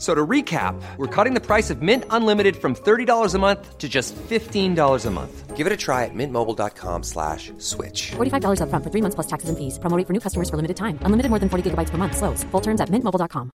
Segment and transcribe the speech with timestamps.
[0.00, 3.86] So to recap, we're cutting the price of Mint Unlimited from $30 a month to
[3.86, 5.56] just $15 a month.
[5.58, 8.12] Give it a try at mintmobile.com slash switch.
[8.16, 9.78] $45 upfront for three months plus taxes and fees.
[9.78, 10.98] Promo rate for new customers for limited time.
[11.04, 12.16] Unlimited more than 40 gigabytes per month.
[12.16, 12.44] Slows.
[12.44, 13.50] Full terms at mintmobile.com.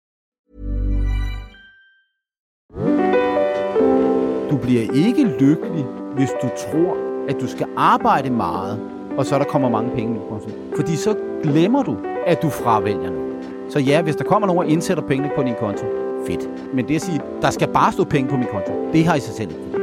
[4.50, 5.84] Du bliver ikke lykkelig,
[6.16, 6.96] hvis du tror,
[7.28, 8.80] at du skal arbejde meget,
[9.18, 10.48] og så der kommer mange penge i konto.
[10.76, 13.44] Fordi så glemmer du, at du fravælger noget.
[13.68, 15.86] Så ja, hvis der kommer nogen og indsætter pengene på din konto,
[16.26, 16.74] fedt.
[16.74, 19.20] Men det at sige, der skal bare stå penge på min konto, det har i
[19.20, 19.80] sig selv ikke.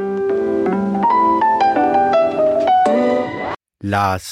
[3.82, 4.26] Lars,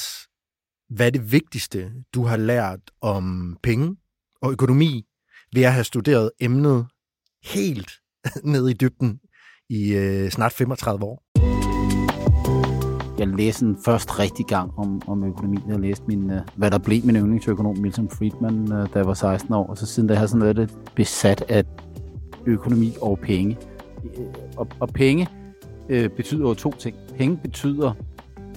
[0.90, 3.96] hvad er det vigtigste, du har lært om penge
[4.42, 5.06] og økonomi
[5.54, 6.88] ved at have studeret emnet
[7.44, 7.92] helt
[8.54, 9.20] ned i dybden
[9.70, 11.24] i øh, snart 35 år?
[13.20, 15.58] Jeg læste den først rigtig gang om, om økonomi.
[15.68, 19.14] Jeg læste min, uh, hvad der blev min yndlingsøkonom, Milton Friedman, uh, da jeg var
[19.14, 19.68] 16 år.
[19.68, 21.64] Og så siden da har jeg sådan været lidt besat af
[22.46, 23.58] økonomi og penge.
[24.04, 24.26] Øh,
[24.58, 25.28] og, og penge
[25.90, 26.96] øh, betyder jo to ting.
[27.18, 27.94] Penge betyder,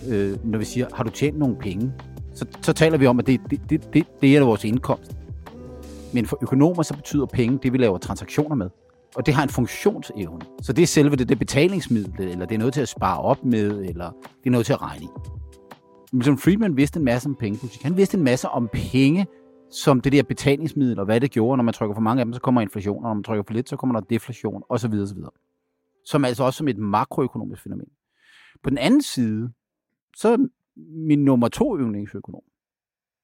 [0.08, 1.92] øh, når vi siger, har du tjent nogle penge?
[2.34, 5.16] Så, så taler vi om, at det, det, det, det, det er vores indkomst.
[6.14, 8.70] Men for økonomer så betyder penge det, vi laver transaktioner med.
[9.16, 10.40] Og det har en funktionsevne.
[10.62, 13.44] Så det er selve det, det betalingsmiddel, eller det er noget til at spare op
[13.44, 15.08] med, eller det er noget til at regne i.
[16.12, 17.82] Milton Friedman vidste en masse om pengepolitik.
[17.82, 19.26] Han vidste en masse om penge,
[19.70, 21.56] som det der betalingsmiddel, og hvad det gjorde.
[21.56, 23.54] Når man trykker for mange af dem, så kommer inflation, og når man trykker for
[23.54, 24.92] lidt, så kommer der deflation, osv.
[24.92, 25.18] osv.
[26.04, 27.88] Som altså også som et makroøkonomisk fænomen.
[28.62, 29.52] På den anden side,
[30.16, 30.36] så er
[31.06, 32.42] min nummer to yndlingsøkonom,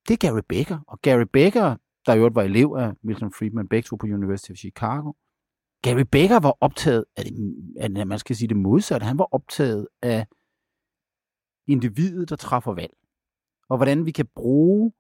[0.09, 0.79] det er Gary Becker.
[0.87, 4.51] Og Gary Becker, der i øvrigt var elev af Milton Friedman, begge to på University
[4.51, 5.13] of Chicago,
[5.83, 9.89] Gary Becker var optaget af, det, af, man skal sige det modsatte, han var optaget
[10.03, 10.27] af
[11.67, 12.95] individet, der træffer valg.
[13.69, 14.93] Og hvordan vi kan bruge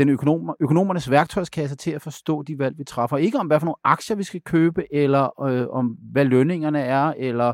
[0.00, 3.16] den økonom, økonomernes værktøjskasse til at forstå de valg, vi træffer.
[3.16, 7.14] Ikke om, hvad for nogle aktier vi skal købe, eller øh, om, hvad lønningerne er,
[7.16, 7.52] eller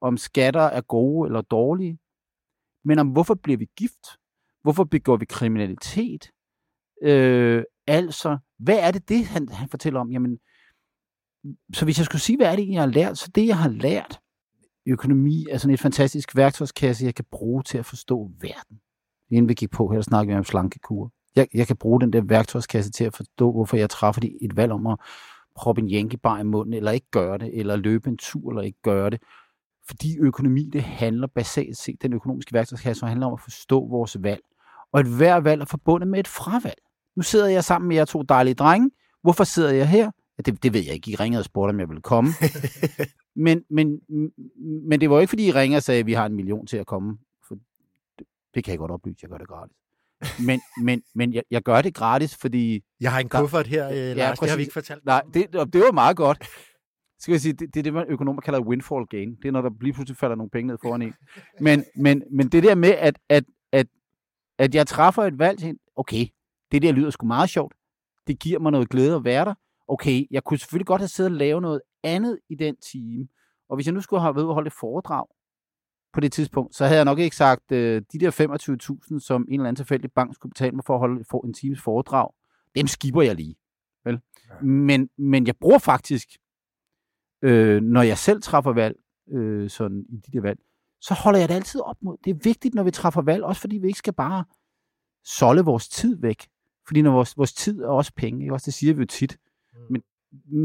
[0.00, 1.98] om skatter er gode eller dårlige,
[2.84, 4.06] men om, hvorfor bliver vi gift?
[4.62, 6.30] Hvorfor begår vi kriminalitet?
[7.02, 10.12] Øh, altså, hvad er det, det han, han fortæller om?
[10.12, 10.38] Jamen,
[11.74, 13.68] så hvis jeg skulle sige, hvad er det, jeg har lært, så det, jeg har
[13.68, 14.20] lært,
[14.86, 18.80] økonomi er sådan et fantastisk værktøjskasse, jeg kan bruge til at forstå verden.
[19.30, 21.12] Inden vi gik på her, snakkede vi om slankekur.
[21.36, 24.72] Jeg, jeg kan bruge den der værktøjskasse til at forstå, hvorfor jeg træffer et valg
[24.72, 24.98] om at
[25.56, 28.82] proppe en jænkebar i munden, eller ikke gøre det, eller løbe en tur, eller ikke
[28.82, 29.22] gøre det.
[29.88, 34.42] Fordi økonomi, det handler basalt set, den økonomiske værktøjskasse, handler om at forstå vores valg.
[34.92, 36.78] Og et hver valg er forbundet med et fravalg.
[37.16, 38.90] Nu sidder jeg sammen med jer to dejlige drenge.
[39.22, 40.10] Hvorfor sidder jeg her?
[40.38, 41.10] Ja, det, det ved jeg ikke.
[41.10, 42.30] I ringede og spurgte, om jeg ville komme.
[43.46, 44.00] men, men,
[44.88, 46.76] men det var ikke, fordi I ringede og sagde, at vi har en million til
[46.76, 47.18] at komme.
[47.48, 47.54] For
[48.18, 49.18] det, det kan jeg godt oplyse.
[49.22, 49.76] Jeg gør det gratis.
[50.46, 52.80] Men, men, men jeg, jeg gør det gratis, fordi...
[53.00, 54.16] Jeg har en kuffert her, øh, Lars.
[54.16, 55.04] Ja, det har vi ikke fortalt.
[55.04, 56.48] Nej, det, det var meget godt.
[57.18, 59.34] Skal jeg sige, det, det er det, man økonomer kalder windfall gain.
[59.34, 61.14] Det er, når der lige pludselig falder nogle penge ned foran en.
[61.60, 63.86] Men, men, men det der med, at, at, at,
[64.58, 66.26] at jeg træffer et valg til, okay,
[66.72, 67.74] det der lyder sgu meget sjovt.
[68.26, 69.54] Det giver mig noget glæde at være der.
[69.88, 73.28] Okay, jeg kunne selvfølgelig godt have siddet og lavet noget andet i den time.
[73.68, 75.26] Og hvis jeg nu skulle have været ude og holde et foredrag
[76.12, 78.30] på det tidspunkt, så havde jeg nok ikke sagt, øh, de der
[79.14, 81.54] 25.000, som en eller anden tilfældig bank skulle betale mig for at holde for en
[81.54, 82.28] times foredrag,
[82.76, 83.56] dem skipper jeg lige.
[84.04, 84.20] Vel?
[84.48, 84.64] Ja.
[84.64, 86.28] Men, men jeg bruger faktisk,
[87.42, 88.96] øh, når jeg selv træffer valg,
[89.32, 90.58] øh, sådan i de der valg,
[91.00, 92.16] så holder jeg det altid op mod.
[92.24, 94.44] Det er vigtigt, når vi træffer valg, også fordi vi ikke skal bare
[95.24, 96.48] solde vores tid væk.
[96.86, 98.54] Fordi når vores, vores tid er også penge, ikke?
[98.54, 99.38] Også det siger vi jo tit.
[99.74, 99.80] Mm.
[99.90, 100.02] Men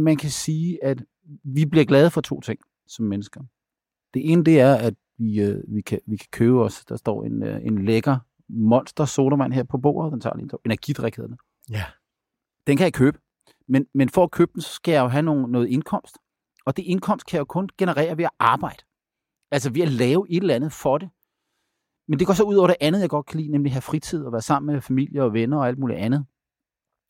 [0.04, 1.04] man kan sige, at
[1.44, 3.42] vi bliver glade for to ting som mennesker.
[4.14, 6.86] Det ene, det er, at vi, øh, vi, kan, vi kan købe os.
[6.86, 8.18] Der står en, øh, en lækker
[8.50, 10.12] monster sodavand her på bordet.
[10.12, 11.38] Den tager lige en energidrik hedder den.
[11.70, 11.86] Ja.
[12.68, 13.20] Den kan jeg købe.
[13.68, 16.18] Men, men for at købe den, så skal jeg jo have nogle, noget indkomst.
[16.66, 18.84] Og det indkomst kan jeg jo kun generere ved at arbejde.
[19.52, 21.10] Altså ved at lave et eller andet for det.
[22.08, 23.82] Men det går så ud over det andet, jeg godt kan lide, nemlig at have
[23.82, 26.26] fritid og være sammen med familie og venner og alt muligt andet.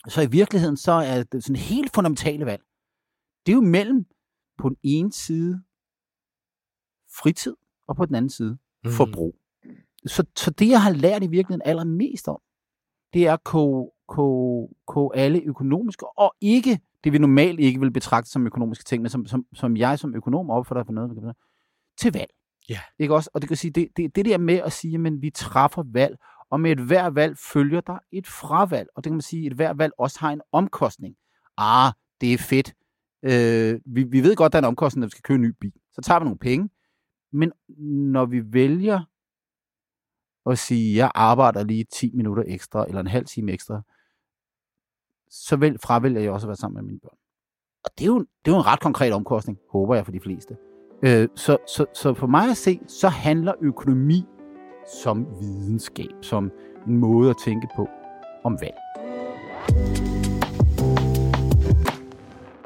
[0.07, 2.63] Så i virkeligheden, så er det sådan helt fundamentale valg.
[3.45, 4.05] Det er jo mellem
[4.57, 5.63] på den ene side
[7.21, 7.55] fritid,
[7.87, 8.91] og på den anden side Mm.
[8.91, 9.35] forbrug.
[10.05, 12.39] Så, så det, jeg har lært i virkeligheden allermest om,
[13.13, 17.91] det er at koge, koge, koge alle økonomiske, og ikke det, vi normalt ikke vil
[17.91, 21.35] betragte som økonomiske ting, men som, som, som jeg som økonom opfatter for noget,
[21.97, 22.29] til valg.
[22.69, 22.79] Ja.
[22.99, 23.29] Ikke også?
[23.33, 26.17] Og det kan sige, det, det, det der med at sige, at vi træffer valg,
[26.49, 28.87] og med et hver valg følger der et fravalg.
[28.95, 31.15] Og det kan man sige, at et hver valg også har en omkostning.
[31.57, 32.73] Ah, det er fedt.
[33.23, 35.53] Øh, vi, vi ved godt, der er en omkostning, når vi skal købe en ny
[35.61, 35.73] bil.
[35.93, 36.69] Så tager vi nogle penge.
[37.31, 37.51] Men
[38.11, 39.01] når vi vælger
[40.45, 43.81] at sige, jeg arbejder lige 10 minutter ekstra, eller en halv time ekstra,
[45.29, 47.17] så vel, fravælger jeg også at være sammen med mine børn.
[47.83, 50.19] Og det er jo, det er jo en ret konkret omkostning, håber jeg for de
[50.19, 50.57] fleste.
[51.03, 54.25] Øh, så, så, så for mig at se, så handler økonomi
[55.01, 56.51] som videnskab, som
[56.87, 57.87] en måde at tænke på
[58.43, 58.75] om valg.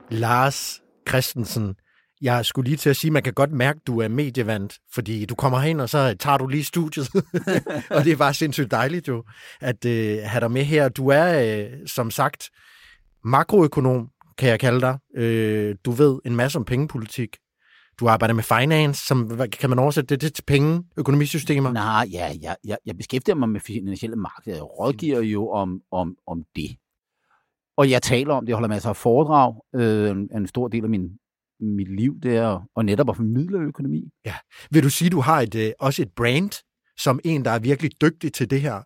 [0.09, 1.75] Lars Christensen,
[2.21, 4.79] jeg skulle lige til at sige, at man kan godt mærke, at du er medievant,
[4.93, 7.09] fordi du kommer hen, og så tager du lige studiet.
[7.95, 9.23] og det er bare sindssygt dejligt jo,
[9.61, 10.89] at øh, have dig med her.
[10.89, 12.49] Du er, øh, som sagt,
[13.23, 14.97] makroøkonom, kan jeg kalde dig.
[15.15, 17.37] Øh, du ved en masse om pengepolitik.
[17.99, 21.71] Du arbejder med finance, som kan man oversætte det, det til penge, økonomisystemer?
[21.71, 24.55] Nej, ja, jeg, jeg, jeg beskæftiger mig med finansielle markeder.
[24.55, 26.69] Jeg rådgiver jo om, om, om det.
[27.77, 29.55] Og jeg taler om det, jeg holder masser af foredrag.
[29.75, 31.09] Øh, en, en stor del af min,
[31.61, 34.09] mit liv, det er at netop at formidle økonomi.
[34.71, 36.63] Vil du sige, du har et, øh, også et brand,
[36.97, 38.81] som en, der er virkelig dygtig til det her,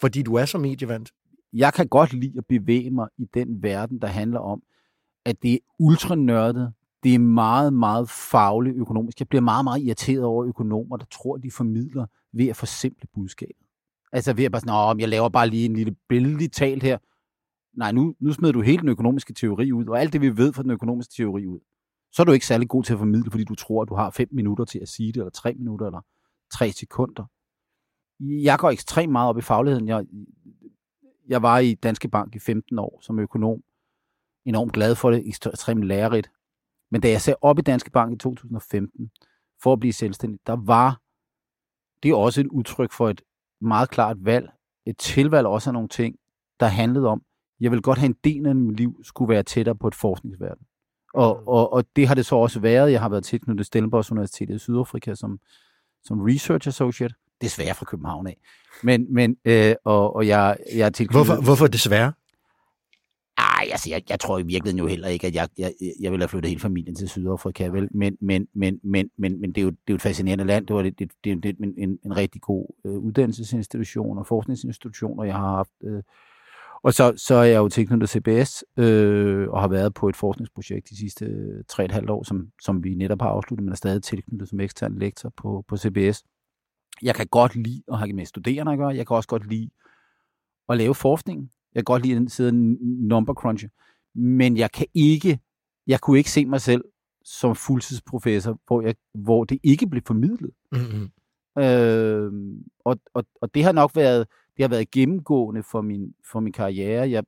[0.00, 1.10] fordi du er så medievant?
[1.52, 4.62] Jeg kan godt lide at bevæge mig i den verden, der handler om,
[5.24, 6.72] at det er ultranørdet,
[7.02, 9.20] det er meget, meget fagligt økonomisk.
[9.20, 13.66] Jeg bliver meget, meget irriteret over økonomer, der tror, de formidler ved at forsimple budskabet.
[14.12, 16.98] Altså ved at bare sådan, Åh, jeg laver bare lige en lille billedligt talt her.
[17.76, 20.52] Nej, nu, nu smider du hele den økonomiske teori ud, og alt det, vi ved
[20.52, 21.60] fra den økonomiske teori ud.
[22.12, 24.10] Så er du ikke særlig god til at formidle, fordi du tror, at du har
[24.10, 26.00] 5 minutter til at sige det, eller 3 minutter, eller
[26.52, 27.24] 3 sekunder.
[28.20, 29.88] Jeg går ekstremt meget op i fagligheden.
[29.88, 30.06] Jeg,
[31.28, 33.62] jeg var i Danske Bank i 15 år som økonom.
[34.44, 36.30] Enormt glad for det, ekstremt lærerigt.
[36.90, 39.10] Men da jeg sagde op i Danske Bank i 2015
[39.62, 41.00] for at blive selvstændig, der var
[42.02, 43.22] det også et udtryk for et
[43.60, 44.50] meget klart valg.
[44.86, 46.16] Et tilvalg også af nogle ting,
[46.60, 47.22] der handlede om,
[47.60, 50.66] jeg vil godt have en del af mit liv skulle være tættere på et forskningsverden.
[51.14, 52.92] Og, og, og det har det så også været.
[52.92, 55.40] Jeg har været tilknyttet Stellenbosch Universitetet i Sydafrika som,
[56.04, 57.14] som research associate.
[57.40, 58.36] Desværre fra København af.
[58.82, 61.26] Men, men øh, og, og jeg, jeg er tilknyttet...
[61.26, 62.12] Hvorfor, hvorfor desværre?
[63.38, 66.22] Ej, altså, jeg, jeg tror i virkeligheden jo heller ikke, at jeg, jeg, jeg ville
[66.22, 67.88] have flyttet hele familien til Sydafrika, vel?
[67.90, 70.66] Men, men, men, men, men, men det, er jo, det er jo et fascinerende land.
[70.66, 75.18] Det var det, det, det, det, en, en, en rigtig god øh, uddannelsesinstitution og forskningsinstitution,
[75.18, 75.72] og jeg har haft...
[75.84, 76.02] Øh,
[76.82, 80.90] og så, så er jeg jo tilknyttet CBS øh, og har været på et forskningsprojekt
[80.90, 83.72] de sidste øh, tre og et halvt år, som, som vi netop har afsluttet, men
[83.72, 86.24] er stadig tilknyttet som ekstern lektor på, på CBS.
[87.02, 88.88] Jeg kan godt lide at have med studerende at gøre.
[88.88, 89.70] Jeg kan også godt lide
[90.68, 91.50] at lave forskning.
[91.74, 92.52] Jeg kan godt lide at sidde
[93.08, 93.70] number crunche.
[94.14, 95.38] Men jeg kan ikke,
[95.86, 96.84] jeg kunne ikke se mig selv
[97.24, 100.50] som fuldtidsprofessor, hvor, jeg, hvor det ikke blev formidlet.
[100.72, 101.10] Mm-hmm.
[101.62, 102.32] Øh,
[102.84, 104.26] og, og, og det har nok været,
[104.60, 107.10] det har været gennemgående for min, for min karriere.
[107.10, 107.24] Jeg,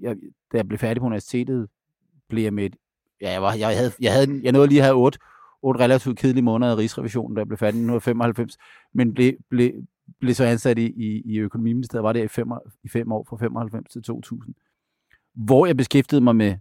[0.00, 0.16] jeg,
[0.52, 1.68] da jeg blev færdig på universitetet,
[2.28, 2.76] blev jeg med et,
[3.20, 5.18] ja, jeg, var, jeg, havde, jeg, havde, jeg nåede lige at have otte,
[5.62, 8.56] otte relativt kedelige måneder i Rigsrevisionen, da jeg blev færdig i 1995,
[8.92, 9.72] men blev, blev,
[10.20, 12.48] blev så ansat i, i, i økonomiministeriet, var der i fem,
[12.84, 14.54] i fem år, fra 95 til 2000,
[15.34, 16.56] hvor jeg beskæftigede mig med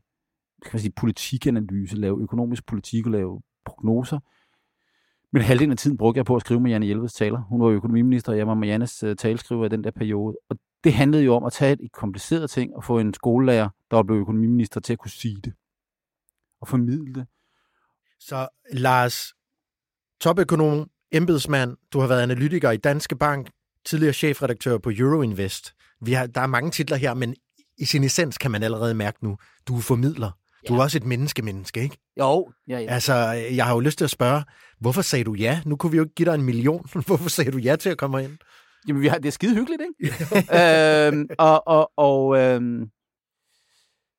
[0.61, 4.19] kan man sige, politikanalyse, lave økonomisk politik og lave prognoser.
[5.33, 7.41] Men halvdelen af tiden brugte jeg på at skrive med Janne Hjelveds taler.
[7.41, 10.37] Hun var økonomiminister, og jeg var Mariannes uh, taleskriver i den der periode.
[10.49, 13.97] Og det handlede jo om at tage et kompliceret ting og få en skolelærer, der
[13.97, 15.53] var blevet økonomiminister, til at kunne sige det.
[16.61, 17.27] Og formidle det.
[18.19, 19.33] Så Lars,
[20.21, 23.49] topøkonom, embedsmand, du har været analytiker i Danske Bank,
[23.85, 25.73] tidligere chefredaktør på Euroinvest.
[26.01, 27.35] Vi har, der er mange titler her, men
[27.77, 30.31] i sin essens kan man allerede mærke nu, du er formidler.
[30.67, 31.97] Du er også et menneske-menneske, ikke?
[32.19, 32.85] Jo, ja, ja.
[32.93, 34.43] Altså, jeg har jo lyst til at spørge,
[34.79, 35.61] hvorfor sagde du ja?
[35.65, 36.85] Nu kunne vi jo ikke give dig en million.
[37.07, 38.37] Hvorfor sagde du ja til at komme ind?
[38.87, 40.15] Jamen, vi har, det er skide hyggeligt, ikke?
[41.07, 42.89] øhm, og og, og øhm,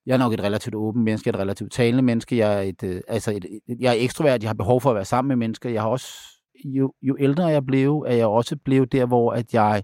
[0.06, 2.37] jeg er nok et relativt åbent menneske, et relativt talende menneske.
[2.37, 4.96] Jeg er, et, øh, altså et, et, jeg er ekstrovert, jeg har behov for at
[4.96, 5.70] være sammen med mennesker.
[5.70, 6.08] Jeg har også,
[6.64, 9.82] jo, jo ældre jeg blev, er jeg også blevet der, hvor at jeg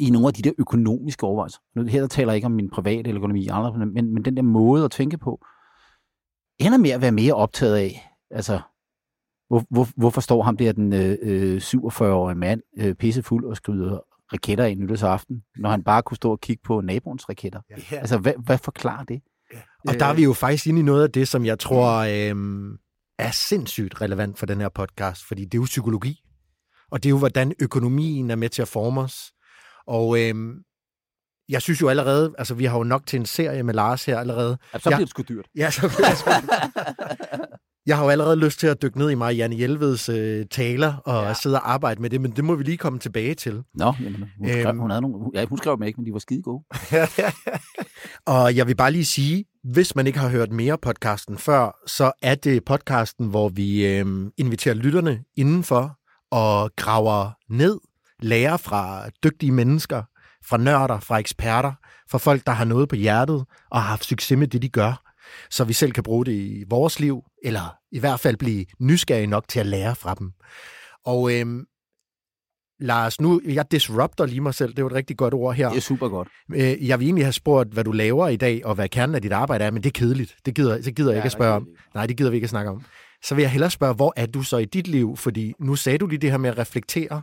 [0.00, 2.70] i nogle af de der økonomiske overvejelser, nu her der taler jeg ikke om min
[2.70, 5.44] private eller økonomi, andre, men, men den der måde at tænke på,
[6.58, 8.60] ender med at være mere optaget af, altså,
[9.48, 13.98] hvor, hvor, hvorfor står ham der den øh, 47-årige mand øh, pissefuld og skriver
[14.32, 17.60] raketter af nytårsaften, når han bare kunne stå og kigge på naboens raketter.
[17.70, 17.96] Ja.
[17.96, 19.22] Altså, hvad, hvad forklarer det?
[19.88, 22.76] Og der er vi jo faktisk inde i noget af det, som jeg tror øhm,
[23.18, 26.20] er sindssygt relevant for den her podcast, fordi det er jo psykologi.
[26.90, 29.32] Og det er jo, hvordan økonomien er med til at forme os.
[29.86, 30.54] Og øhm,
[31.48, 34.18] jeg synes jo allerede, altså vi har jo nok til en serie med Lars her
[34.18, 34.58] allerede.
[34.74, 35.46] Ja, så bliver det sgu dyrt.
[35.56, 37.44] Ja, så bliver det sgu-
[37.86, 41.24] Jeg har jo allerede lyst til at dykke ned i Marianne Hjelveds øh, taler og
[41.24, 41.34] ja.
[41.34, 43.62] Sidde og arbejde med det, men det må vi lige komme tilbage til.
[43.74, 44.78] Nå, jamen, hun, skrev, Øhm.
[44.78, 46.64] hun, havde nogle, ja, hun skrev dem ikke, men de var skide gode.
[48.26, 52.12] Og jeg vil bare lige sige, hvis man ikke har hørt mere podcasten før, så
[52.22, 55.98] er det podcasten, hvor vi øh, inviterer lytterne indenfor
[56.30, 57.78] og graver ned,
[58.22, 60.02] lærer fra dygtige mennesker,
[60.48, 61.72] fra nørder, fra eksperter,
[62.10, 65.02] fra folk, der har noget på hjertet og har haft succes med det, de gør,
[65.50, 69.26] så vi selv kan bruge det i vores liv, eller i hvert fald blive nysgerrige
[69.26, 70.32] nok til at lære fra dem.
[71.04, 71.46] Og øh,
[72.80, 75.68] Lars, nu, jeg disrupter lige mig selv, det er jo et rigtig godt ord her.
[75.68, 76.28] Det er super godt.
[76.54, 79.22] Øh, Jeg vil egentlig have spurgt, hvad du laver i dag, og hvad kernen af
[79.22, 80.36] dit arbejde er, men det er kedeligt.
[80.46, 81.68] Det gider, det gider jeg ikke at spørge om.
[81.94, 82.84] Nej, det gider vi ikke at snakke om.
[83.24, 85.16] Så vil jeg hellere spørge, hvor er du så i dit liv?
[85.16, 87.22] Fordi nu sagde du lige det her med at reflektere.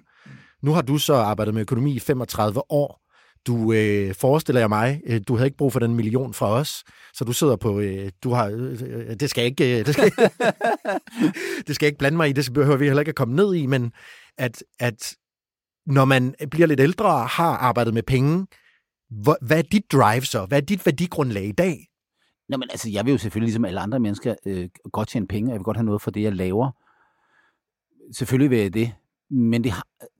[0.63, 3.00] Nu har du så arbejdet med økonomi i 35 år.
[3.47, 6.83] Du øh, forestiller jeg mig, øh, du havde ikke brug for den million fra os,
[7.13, 10.11] så du sidder på, øh, du har, øh, det skal ikke, øh, det skal,
[11.67, 13.65] det skal ikke blande mig i, det behøver vi heller ikke at komme ned i,
[13.65, 13.93] men
[14.37, 15.15] at, at
[15.85, 18.47] når man bliver lidt ældre og har arbejdet med penge,
[19.09, 20.45] hvor, hvad er dit drive så?
[20.45, 21.87] Hvad er dit værdigrundlag i dag?
[22.49, 25.49] Nå, men altså, jeg vil jo selvfølgelig, ligesom alle andre mennesker, øh, godt tjene penge,
[25.49, 26.71] og jeg vil godt have noget for det, jeg laver.
[28.13, 28.93] Selvfølgelig vil jeg det.
[29.29, 29.73] Men det,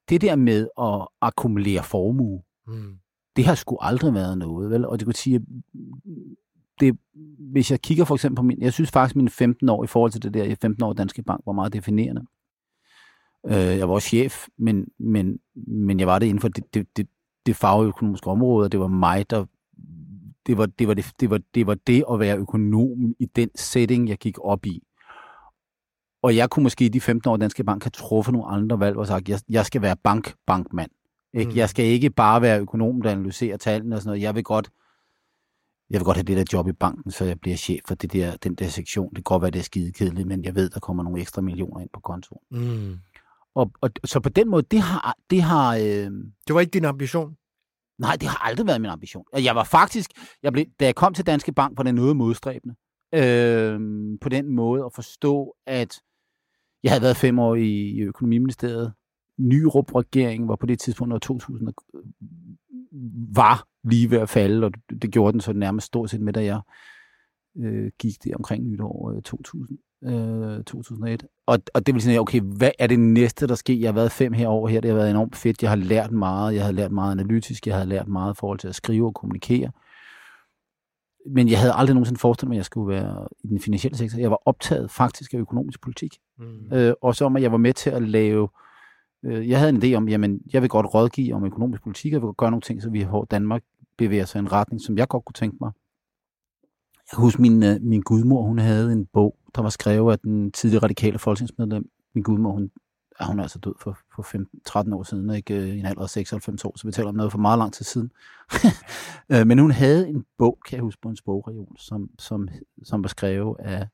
[0.09, 2.93] det der med at akkumulere formue, Hmm
[3.35, 4.85] det har sgu aldrig været noget, vel?
[4.85, 5.41] Og det kunne sige, at
[6.79, 6.97] det,
[7.39, 10.11] hvis jeg kigger for eksempel på min, jeg synes faktisk, mine 15 år i forhold
[10.11, 12.21] til det der, i 15 år i Danske Bank var meget definerende.
[13.45, 16.97] Øh, jeg var også chef, men, men, men jeg var det inden for det, det,
[16.97, 17.07] det,
[17.45, 19.45] det fagøkonomiske område, og det var mig, der
[20.45, 23.49] det var det, var det, det, var, det var det at være økonom i den
[23.55, 24.83] setting, jeg gik op i.
[26.21, 28.97] Og jeg kunne måske i de 15 år Danske Bank have truffet nogle andre valg
[28.97, 30.91] og sagt, jeg, jeg skal være bank, bankmand.
[31.33, 31.51] Ikke?
[31.51, 31.57] Mm.
[31.57, 34.21] Jeg skal ikke bare være økonom, der analyserer tallene og sådan noget.
[34.21, 34.69] Jeg vil godt,
[35.89, 38.13] jeg vil godt have det der job i banken, så jeg bliver chef for det
[38.13, 39.09] der, den der sektion.
[39.09, 41.41] Det kan godt være, det er skide kedeligt, men jeg ved, der kommer nogle ekstra
[41.41, 42.41] millioner ind på kontoen.
[42.51, 42.99] Mm.
[43.55, 46.11] Og, og, så på den måde, det har, det har øh,
[46.47, 47.35] Det var ikke din ambition?
[48.01, 49.25] nej, det har aldrig været min ambition.
[49.33, 50.11] Jeg var faktisk,
[50.43, 52.75] jeg blev, da jeg kom til Danske Bank, var det noget modstræbende.
[53.15, 53.79] Øh,
[54.21, 56.01] på den måde at forstå, at
[56.83, 58.93] jeg havde været fem år i, i økonomiministeriet.
[59.41, 61.73] Nyrup-regeringen var på det tidspunkt, når 2000 og-
[63.35, 64.71] var lige ved at falde, og
[65.01, 66.61] det, gjorde den så nærmest stort set med, da jeg
[67.57, 71.25] øh, gik det omkring nytår øh, 2000, øh, 2001.
[71.45, 73.73] Og, og det vil sige, okay, hvad er det næste, der sker?
[73.75, 75.61] Jeg har været fem her over her, det har været enormt fedt.
[75.61, 78.59] Jeg har lært meget, jeg har lært meget analytisk, jeg har lært meget i forhold
[78.59, 79.71] til at skrive og kommunikere.
[81.29, 84.19] Men jeg havde aldrig nogensinde forestillet mig, at jeg skulle være i den finansielle sektor.
[84.19, 86.17] Jeg var optaget faktisk af økonomisk politik.
[86.39, 86.73] Mm.
[86.73, 88.49] Øh, og så om, at jeg var med til at lave...
[89.23, 92.13] Øh, jeg havde en idé om, jamen, jeg vil godt rådgive om økonomisk politik, og
[92.13, 93.63] jeg vil godt gøre nogle ting, så vi får Danmark
[93.97, 95.71] bevæger sig i en retning, som jeg godt kunne tænke mig.
[97.11, 100.51] Jeg husker, min, øh, min gudmor, hun havde en bog, der var skrevet af den
[100.51, 101.89] tidligere radikale folketingsmedlem.
[102.13, 102.71] Min gudmor, hun,
[103.19, 105.85] ja, hun er altså død for, for 15, 13 år siden, ikke Øh, i en
[105.85, 108.11] alder af 96 år, så vi taler om noget for meget lang tid siden.
[109.29, 112.47] Øh, Men hun havde en bog, kan jeg huske, på en bogregion, som, som,
[112.83, 113.87] som var skrevet af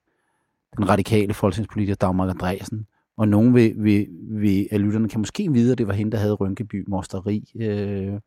[0.78, 2.88] den radikale folketingspolitiker Dagmar Andreasen.
[3.18, 4.06] Og nogen ved, ved,
[4.40, 7.52] ved, af lytterne kan måske vide, at det var hende, der havde Rynkeby Mosteri.
[7.60, 8.20] Øh,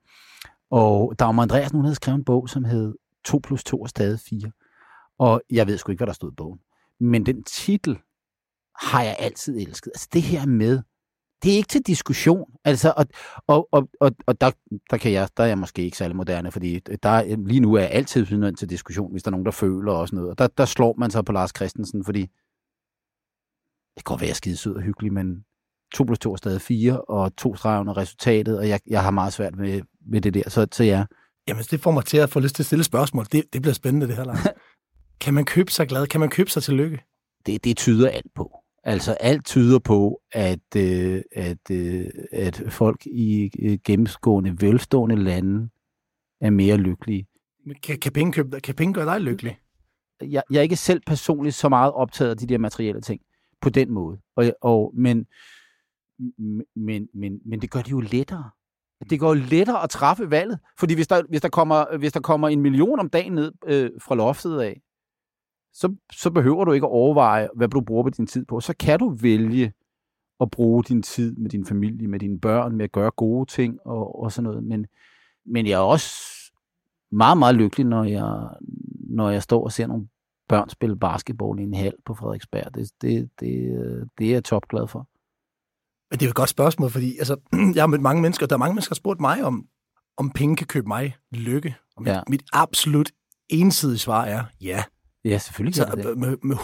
[0.71, 2.95] og Dagmar Andreasen, hun havde skrevet en bog, som hed
[3.25, 4.51] 2 plus 2 er stadig 4.
[5.19, 6.61] Og jeg ved sgu ikke, hvad der stod i bogen.
[7.01, 7.99] Men den titel
[8.83, 9.91] har jeg altid elsket.
[9.95, 10.83] Altså det her med,
[11.43, 12.51] det er ikke til diskussion.
[12.65, 13.07] Altså, og,
[13.47, 14.51] og, og, og, og der,
[14.91, 17.81] der, kan jeg, der er jeg måske ikke særlig moderne, fordi der, lige nu er
[17.81, 20.31] jeg altid nødt til diskussion, hvis der er nogen, der føler og sådan noget.
[20.31, 22.31] Og der, der slår man sig på Lars Christensen, fordi
[24.01, 25.45] det kan godt være, jeg er skide sød og hyggelig, men
[25.95, 29.11] 2 plus 2 er stadig 4, og to streger under resultatet, og jeg, jeg har
[29.11, 30.51] meget svært med, med det der.
[30.51, 31.05] Så, så ja,
[31.49, 33.25] Jamen, det får mig til at få lyst til at stille spørgsmål.
[33.33, 34.47] Det, det bliver spændende, det her, Lars.
[35.25, 36.07] kan man købe sig glad?
[36.07, 37.01] Kan man købe sig til lykke?
[37.47, 38.57] det, det tyder alt på.
[38.85, 45.69] Altså alt tyder på, at, øh, at, øh, at folk i øh, gennemgående velstående lande
[46.41, 47.27] er mere lykkelige.
[47.67, 49.59] Men Kan, kan, penge, købe, kan penge gøre dig lykkelig?
[50.23, 53.21] Jeg, jeg er ikke selv personligt så meget optaget af de der materielle ting
[53.61, 54.19] på den måde.
[54.37, 55.27] Og, og, men,
[56.77, 58.51] men, men, men det gør det jo lettere.
[59.11, 60.59] Det går lettere at træffe valget.
[60.79, 63.91] Fordi hvis der, hvis der, kommer, hvis der kommer en million om dagen ned øh,
[64.03, 64.81] fra loftet af,
[65.73, 68.61] så, så behøver du ikke at overveje, hvad du bruger på din tid på.
[68.61, 69.73] Så kan du vælge
[70.41, 73.79] at bruge din tid med din familie, med dine børn, med at gøre gode ting
[73.87, 74.65] og, og sådan noget.
[74.65, 74.87] Men,
[75.47, 76.11] men jeg er også
[77.13, 78.49] meget, meget lykkelig, når jeg,
[79.11, 80.09] når jeg står og ser nogle
[80.51, 82.75] børn spille basketball i en hal på Frederiksberg.
[82.75, 85.07] Det, det, det, det er jeg topglad for.
[86.11, 87.37] Men det er jo et godt spørgsmål, fordi altså,
[87.75, 89.67] jeg har mødt mange mennesker, der er mange mennesker, der har spurgt mig om,
[90.17, 91.75] om penge kan købe mig lykke.
[91.97, 92.21] Og mit, Ja.
[92.29, 93.11] mit absolut
[93.49, 94.85] ensidige svar er ja.
[95.25, 96.19] Ja, selvfølgelig Så det.
[96.19, 96.57] med, med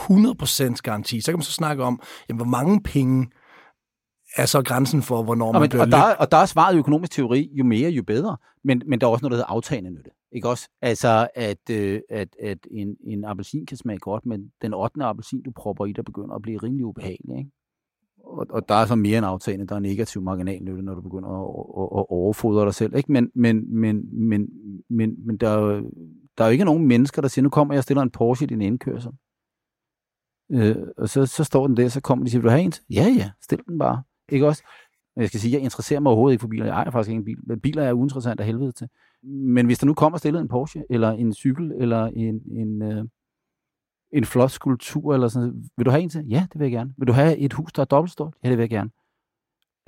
[0.77, 3.31] 100% garanti, så kan man så snakke om, jamen, hvor mange penge
[4.37, 6.47] er så grænsen for, hvornår Og, man men, bliver og, der, er- og der er
[6.47, 8.37] svaret i økonomisk teori, jo mere, jo bedre.
[8.65, 10.11] Men, men der er også noget, der hedder aftagende nytte.
[10.33, 10.69] Ikke også?
[10.83, 15.05] Altså, at, øh, at, at en, en appelsin kan smage godt, men den 8.
[15.05, 17.39] appelsin, du propper i, der begynder at blive rimelig ubehagelig.
[17.39, 17.51] Ikke?
[18.25, 21.29] Og, og der er så mere end aftagende, der er negativ marginalnytte, når du begynder
[21.29, 21.45] at,
[21.83, 22.97] at, at overfodre dig selv.
[22.97, 23.13] Ikke?
[23.13, 24.49] Men, men, men, men,
[24.91, 25.91] men, men der, er jo-
[26.39, 28.45] der er jo ikke nogen mennesker, der siger, nu kommer jeg og stiller en Porsche
[28.45, 29.11] i din indkørsel.
[30.53, 32.63] Øh, og så, så står den der, så kommer de og siger, vil du have
[32.63, 32.73] en?
[32.91, 34.03] Ja, ja, stil den bare.
[34.29, 34.63] Ikke også?
[35.17, 36.65] Jeg skal sige, jeg interesserer mig overhovedet ikke for biler.
[36.65, 37.39] Jeg ejer faktisk ikke en bil.
[37.43, 38.89] Men biler er uinteressant af helvede til.
[39.23, 43.05] Men hvis der nu kommer stillet en Porsche, eller en cykel, eller en, en, øh,
[44.13, 46.25] en flot skulptur, eller sådan vil du have en til?
[46.29, 46.95] Ja, det vil jeg gerne.
[46.99, 48.35] Vil du have et hus, der er dobbeltstort?
[48.45, 48.91] Ja, det vil jeg gerne.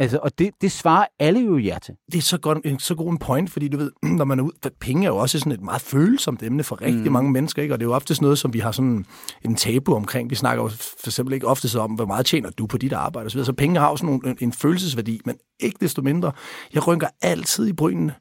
[0.00, 1.95] Altså, og det, det svarer alle jo ja til.
[2.12, 4.43] det er så, godt, en, så god en point, fordi du ved, når man er
[4.43, 7.12] ud, penge er jo også sådan et meget følsomt emne for rigtig Mm.
[7.12, 7.75] mange mennesker, ikke?
[7.75, 9.07] og det er jo ofte sådan noget, som vi har sådan
[9.45, 10.31] en tabu omkring.
[10.31, 12.93] Vi snakker jo for eksempel ikke ofte så om, hvor meget tjener du på dit
[12.93, 16.33] arbejde osv., så penge har jo sådan en, en følelsesværdi, men ikke desto mindre.
[16.75, 18.14] Jeg rynker altid i brynene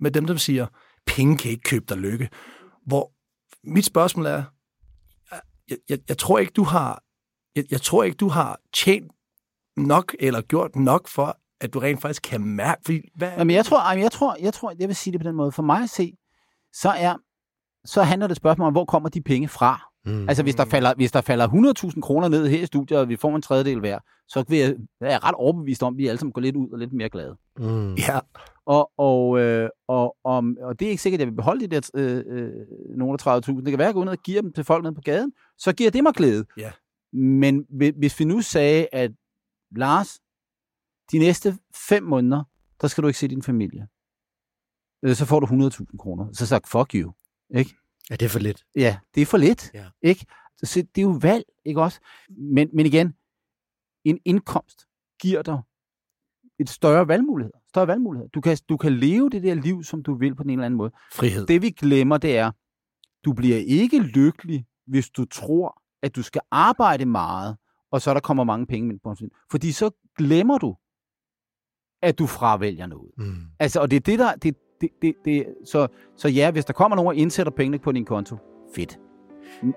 [0.00, 0.66] med dem, der siger,
[1.06, 2.28] penge kan ikke købe dig lykke.
[2.86, 3.12] Hvor
[3.64, 4.42] mit spørgsmål er,
[5.70, 7.02] jeg, jeg, jeg tror ikke, du har
[7.56, 9.12] jeg, jeg tror ikke, du har tjent
[9.76, 13.64] nok eller gjort nok for, at du rent faktisk kan mærke, fordi hvad, Jamen, jeg
[13.64, 15.52] tror, jeg tror, jeg tror, jeg vil sige det på den måde.
[15.52, 16.12] For mig at se,
[16.72, 17.14] så er,
[17.84, 19.88] så handler det et spørgsmål om, hvor kommer de penge fra?
[20.04, 20.28] Mm.
[20.28, 21.48] Altså, hvis der falder, hvis der falder
[21.94, 23.98] 100.000 kroner ned her i studiet, og vi får en tredjedel hver,
[24.28, 26.68] så vil jeg, er jeg ret overbevist om, at vi alle sammen går lidt ud
[26.72, 27.36] og lidt mere glade.
[27.58, 27.94] Mm.
[27.94, 28.18] Ja,
[28.66, 31.74] Og, og, øh, og, og, og det er ikke sikkert, at jeg vil beholde de
[31.76, 32.50] der øh, øh,
[32.96, 33.56] nogle af 30.000.
[33.56, 35.32] Det kan være, at jeg går ud og giver dem til folk nede på gaden.
[35.58, 36.44] Så giver det mig glæde.
[36.56, 36.70] Ja.
[37.12, 39.10] Men hvi- hvis vi nu sagde, at
[39.76, 40.20] Lars,
[41.12, 41.58] de næste
[41.88, 42.44] fem måneder,
[42.80, 43.88] der skal du ikke se din familie.
[45.02, 46.32] Øh, så får du 100.000 kroner.
[46.32, 47.12] Så sagt, fuck you.
[47.54, 47.74] Ikke?
[48.10, 48.64] Ja, det er for lidt.
[48.76, 49.70] Ja, det er for lidt.
[49.74, 49.86] Ja.
[50.02, 50.26] Ikke?
[50.62, 52.00] Så det er jo valg, ikke også?
[52.28, 53.14] Men, men igen,
[54.04, 54.86] en indkomst
[55.20, 55.62] giver dig
[56.58, 57.52] et større valgmulighed.
[57.68, 58.28] Større valgmulighed.
[58.28, 60.66] Du kan, du kan leve det der liv, som du vil på den ene eller
[60.66, 60.92] anden måde.
[61.12, 61.46] frihed.
[61.46, 62.50] Det vi glemmer, det er,
[63.24, 67.56] du bliver ikke lykkelig, hvis du tror, at du skal arbejde meget,
[67.92, 70.76] og så der kommer mange penge ind på en Fordi så glemmer du,
[72.02, 73.10] at du fravælger noget.
[73.18, 73.36] Mm.
[73.58, 74.34] Altså, og det er det, der...
[74.34, 77.92] Det, det, det, det, så, så ja, hvis der kommer nogen og indsætter pengene på
[77.92, 78.36] din konto,
[78.74, 78.98] fedt.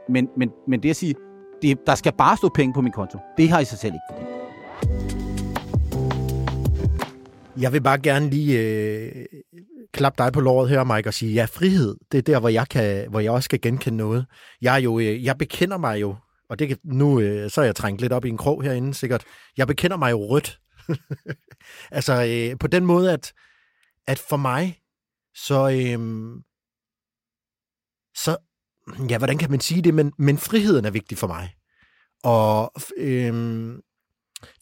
[0.10, 1.16] Men, men, men det at sige,
[1.62, 4.04] det, der skal bare stå penge på min konto, det har i sig selv ikke
[4.10, 4.36] værdi.
[7.58, 9.26] Jeg vil bare gerne lige øh,
[9.94, 12.68] klappe dig på låret her, Mike, og sige, ja, frihed, det er der, hvor jeg,
[12.70, 14.26] kan, hvor jeg også skal genkende noget.
[14.62, 16.16] Jeg, er jo, øh, jeg bekender mig jo,
[16.50, 18.94] og det kan, nu øh, så er jeg trængt lidt op i en krog herinde
[18.94, 19.24] sikkert,
[19.58, 20.60] jeg bekender mig jo rødt.
[21.98, 23.34] altså øh, på den måde, at,
[24.08, 24.82] at for mig,
[25.36, 26.00] så, øh,
[28.16, 28.38] så,
[29.10, 31.56] ja, hvordan kan man sige det, men, men friheden er vigtig for mig.
[32.24, 33.34] Og øh,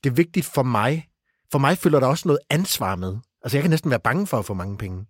[0.03, 1.09] det er vigtigt for mig,
[1.51, 3.17] for mig følger der også noget ansvar med.
[3.41, 5.05] Altså, jeg kan næsten være bange for at få mange penge.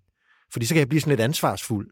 [0.51, 1.89] Fordi så kan jeg blive sådan lidt ansvarsfuld.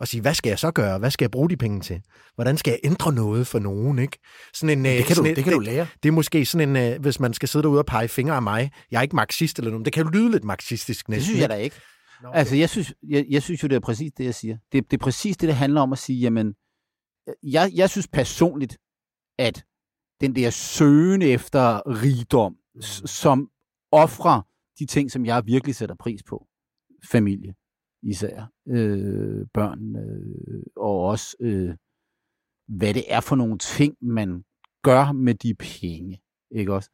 [0.00, 0.98] Og sige, hvad skal jeg så gøre?
[0.98, 2.00] Hvad skal jeg bruge de penge til?
[2.34, 4.18] Hvordan skal jeg ændre noget for nogen, ikke?
[4.54, 5.86] Sådan en, det kan, du, sådan en, det kan du lære.
[6.02, 8.42] Det er måske sådan en, øh, hvis man skal sidde derude og pege fingre af
[8.42, 8.70] mig.
[8.90, 11.18] Jeg er ikke marxist eller noget, det kan jo lyde lidt marxistisk næsten.
[11.20, 11.76] Det synes jeg da ikke.
[12.22, 12.38] Nå, Okay.
[12.38, 14.56] Altså, jeg synes, jeg, jeg synes jo, det er præcis det, jeg siger.
[14.72, 16.54] Det, det er præcis det, det handler om at sige, jamen,
[17.42, 18.78] jeg, jeg synes personligt,
[19.38, 19.64] at
[20.20, 23.48] den der søgen efter rigdom, s- som
[23.92, 24.42] offrer
[24.78, 26.46] de ting, som jeg virkelig sætter pris på,
[27.10, 27.54] familie
[28.06, 31.74] især, øh, børn, øh, og også øh,
[32.68, 34.44] hvad det er for nogle ting, man
[34.82, 36.90] gør med de penge, ikke også?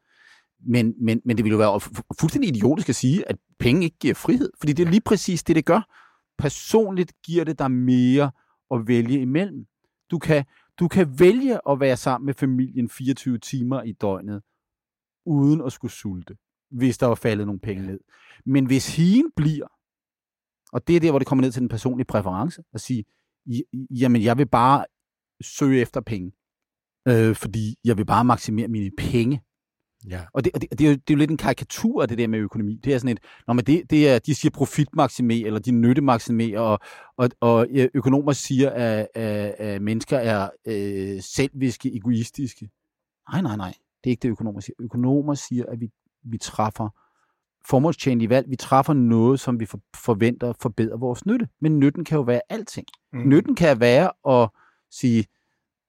[0.65, 3.83] Men, men, men det ville jo være fu- fu- fuldstændig idiotisk at sige, at penge
[3.83, 5.81] ikke giver frihed, fordi det er lige præcis det, det gør.
[6.37, 8.31] Personligt giver det dig mere
[8.71, 9.65] at vælge imellem.
[10.11, 10.45] Du kan,
[10.79, 14.41] du kan vælge at være sammen med familien 24 timer i døgnet,
[15.25, 16.35] uden at skulle sulte,
[16.71, 17.99] hvis der var faldet nogle penge ned.
[18.45, 19.67] Men hvis hien bliver,
[20.73, 23.05] og det er der, hvor det kommer ned til den personlige præference, at sige,
[23.45, 24.85] "I- jamen jeg vil bare
[25.41, 26.31] søge efter penge,
[27.07, 29.41] øh, fordi jeg vil bare maksimere mine penge.
[30.09, 30.21] Ja.
[30.33, 32.17] Og det, og det, det, er jo, det er jo lidt en karikatur af det
[32.17, 32.79] der med økonomi.
[32.83, 36.59] Det er sådan et, når man det, det er, de siger profitmaksimer, eller de nyttemaksimerer,
[36.59, 36.79] og,
[37.17, 42.69] og, og økonomer siger, at, at, at mennesker er øh, selviske, egoistiske.
[43.31, 43.73] Nej, nej, nej.
[44.03, 44.75] Det er ikke det, økonomer siger.
[44.79, 45.89] Økonomer siger, at vi
[46.25, 46.89] vi træffer
[47.67, 48.49] formålstjenlige valg.
[48.49, 51.47] Vi træffer noget, som vi for, forventer forbedrer vores nytte.
[51.61, 52.87] Men nytten kan jo være alting.
[53.13, 53.29] Mm.
[53.29, 54.49] Nytten kan være at
[54.91, 55.25] sige,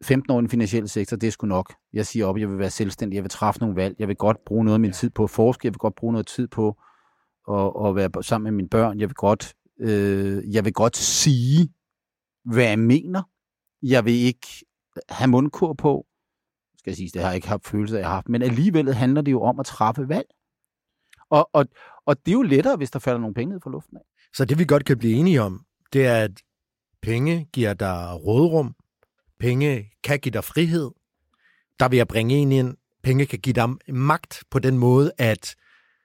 [0.02, 1.74] 15 år i den finansielle sektor, det er sgu nok.
[1.92, 4.44] Jeg siger op, jeg vil være selvstændig, jeg vil træffe nogle valg, jeg vil godt
[4.46, 6.68] bruge noget af min tid på at forske, jeg vil godt bruge noget tid på
[7.50, 11.68] at, at være sammen med mine børn, jeg vil godt, øh, jeg vil godt sige,
[12.44, 13.22] hvad jeg mener.
[13.82, 14.48] Jeg vil ikke
[15.08, 16.06] have mundkur på,
[16.78, 18.94] skal jeg sige, det har jeg ikke haft følelse af, jeg har haft, men alligevel
[18.94, 20.26] handler det jo om at træffe valg.
[21.34, 21.66] Og, og,
[22.06, 24.02] og det er jo lettere, hvis der falder nogle penge ned fra luften af.
[24.34, 26.30] Så det vi godt kan blive enige om, det er, at
[27.02, 28.74] penge giver dig rådrum,
[29.40, 30.90] penge kan give dig frihed.
[31.80, 35.54] Der vil jeg bringe en ind, penge kan give dig magt på den måde, at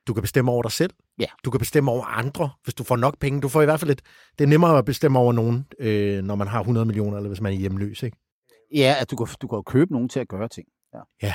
[0.07, 0.93] du kan bestemme over dig selv.
[1.19, 1.25] Ja.
[1.45, 3.41] Du kan bestemme over andre, hvis du får nok penge.
[3.41, 4.01] Du får i hvert fald et,
[4.37, 7.41] det er nemmere at bestemme over nogen, øh, når man har 100 millioner, eller hvis
[7.41, 8.17] man er hjemløs, ikke?
[8.75, 10.67] Ja, at du kan, du kan købe nogen til at gøre ting.
[10.93, 10.99] Ja.
[11.21, 11.33] ja.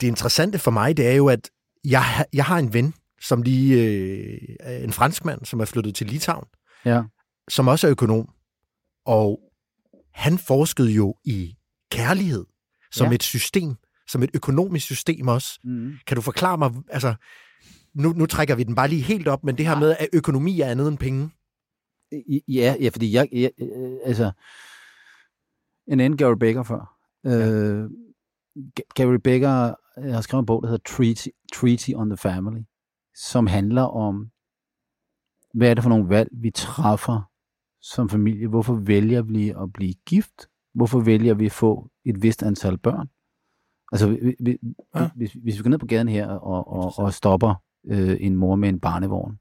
[0.00, 1.50] Det interessante for mig, det er jo, at
[1.84, 2.94] jeg, jeg har en ven,
[3.28, 6.48] som lige øh, en franskmand, som er flyttet til Litauen,
[6.84, 7.02] ja.
[7.48, 8.28] som også er økonom.
[9.06, 9.40] Og
[10.14, 11.54] han forskede jo i
[11.90, 12.44] kærlighed
[12.92, 13.14] som ja.
[13.14, 13.74] et system,
[14.08, 15.60] som et økonomisk system også.
[15.64, 15.92] Mm.
[16.06, 17.14] Kan du forklare mig, altså,
[17.94, 19.78] nu, nu trækker vi den bare lige helt op, men det her ja.
[19.78, 21.30] med, at økonomi er andet end penge.
[22.48, 23.50] Ja, ja fordi jeg, jeg
[24.04, 24.32] altså,
[25.86, 26.96] en anden Gary Becker før.
[27.24, 27.50] Ja.
[27.50, 27.90] Øh,
[28.94, 29.74] Gary Becker
[30.12, 32.60] har skrevet en bog, der hedder Treaty, Treaty on the Family,
[33.16, 34.30] som handler om,
[35.54, 37.30] hvad er det for nogle valg, vi træffer
[37.80, 38.48] som familie?
[38.48, 40.48] Hvorfor vælger vi at blive gift?
[40.74, 43.08] Hvorfor vælger vi at få et vist antal børn?
[43.92, 44.58] Altså, vi, vi,
[44.94, 45.10] ja.
[45.16, 47.54] hvis, hvis vi går ned på gaden her og, og, og stopper
[47.86, 49.38] øh, en mor med en barnevogn,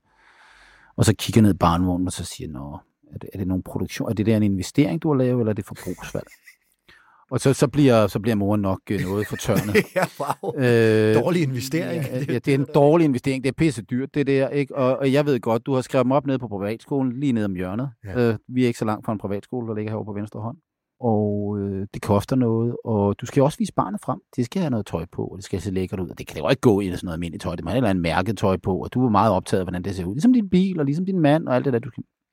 [0.95, 2.79] og så kigger ned i barnevognen og så siger, Nå,
[3.13, 4.09] er det, er det nogen produktion?
[4.09, 6.27] Er det der en investering, du har lavet, eller er det forbrugsvalg?
[7.31, 9.75] Og så, så, bliver, så bliver moren nok øh, noget fortørnet.
[9.95, 10.53] ja, wow.
[10.55, 12.03] Øh, dårlig investering.
[12.03, 13.43] Ja, ja, det er en dårlig investering.
[13.43, 14.49] Det er pisse dyrt, det der.
[14.49, 14.75] Ikke?
[14.75, 17.45] Og, og jeg ved godt, du har skrevet mig op nede på privatskolen, lige nede
[17.45, 17.89] om hjørnet.
[18.05, 18.29] Ja.
[18.29, 20.57] Øh, vi er ikke så langt fra en privatskole, der ligger herovre på venstre hånd.
[20.99, 24.19] Og øh, det koster noget, og du skal også vise barnet frem.
[24.35, 26.09] Det skal have noget tøj på, og det skal se lækkert ud.
[26.09, 27.55] Og det kan jo ikke gå i sådan noget almindeligt tøj.
[27.55, 29.65] Det må have et eller andet mærket tøj på, og du er meget optaget af,
[29.65, 30.15] hvordan det ser ud.
[30.15, 31.79] Ligesom din bil, og ligesom din mand, og alt det der.
[31.79, 31.89] Du,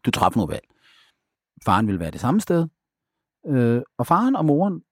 [0.07, 0.65] du træffer noget valg.
[1.65, 2.67] Faren vil være det samme sted.
[3.47, 4.83] Øh, og faren og moren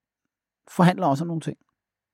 [0.77, 1.59] forhandler også om nogle ting.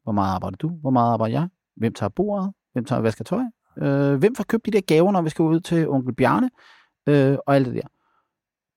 [0.02, 0.68] Hvor meget arbejder du?
[0.68, 1.48] Hvor meget arbejder jeg?
[1.76, 2.52] Hvem tager bordet?
[2.72, 3.42] Hvem tager vasker tøj?
[3.78, 6.50] Øh, hvem får købt de der gaver, når vi skal ud til onkel Bjarne?
[7.08, 7.88] Øh, og alt det der.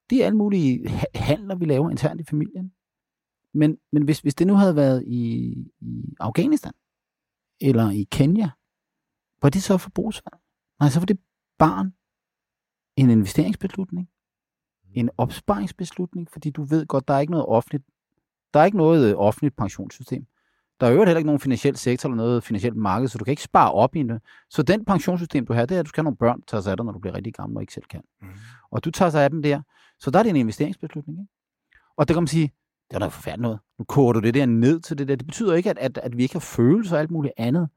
[0.09, 2.73] Det er alle mulige handler, vi laver internt i familien.
[3.53, 6.73] Men, men hvis, hvis det nu havde været i, i Afghanistan,
[7.61, 8.49] eller i Kenya,
[9.41, 10.37] var det så forbrugsvalg?
[10.79, 11.19] Nej, så var det
[11.57, 11.93] barn
[12.95, 14.09] en investeringsbeslutning,
[14.93, 17.83] en opsparingsbeslutning, fordi du ved godt, der er ikke noget offentligt
[18.53, 20.25] der er ikke noget øh, offentligt pensionssystem.
[20.79, 23.31] Der er jo heller ikke nogen finansiel sektor eller noget finansielt marked, så du kan
[23.31, 24.21] ikke spare op i det.
[24.49, 26.61] Så den pensionssystem, du har, det er, at du skal have nogle børn, der tager
[26.61, 28.01] sig af dig, når du bliver rigtig gammel og ikke selv kan.
[28.21, 28.27] Mm.
[28.71, 29.61] Og du tager sig af dem der.
[29.99, 31.19] Så der er det en investeringsbeslutning.
[31.19, 31.31] Ikke?
[31.97, 32.51] Og det kan man sige,
[32.89, 33.59] det er noget forfærdeligt noget.
[33.79, 35.15] Nu koger du det der ned til det der.
[35.15, 37.69] Det betyder ikke, at, at, at vi ikke har følelser og alt muligt andet.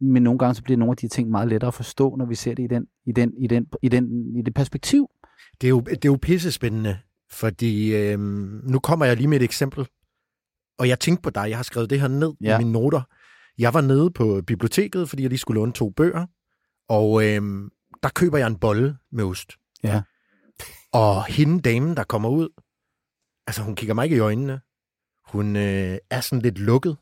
[0.00, 2.34] Men nogle gange så bliver nogle af de ting meget lettere at forstå, når vi
[2.34, 5.10] ser det i, den, i, den, i, den, i, den, i det perspektiv.
[5.60, 6.98] Det er jo, det er jo pissespændende,
[7.30, 8.18] fordi øh,
[8.70, 9.88] nu kommer jeg lige med et eksempel.
[10.78, 12.54] Og jeg tænkte på dig, jeg har skrevet det her ned ja.
[12.54, 13.02] i mine noter.
[13.58, 16.26] Jeg var nede på biblioteket, fordi jeg lige skulle låne to bøger.
[16.88, 17.70] Og øh,
[18.02, 19.52] der køber jeg en bolle med ost.
[19.82, 20.02] Ja.
[20.92, 22.48] Og hende damen, der kommer ud,
[23.46, 24.60] altså hun kigger mig ikke i øjnene.
[25.26, 26.96] Hun øh, er sådan lidt lukket.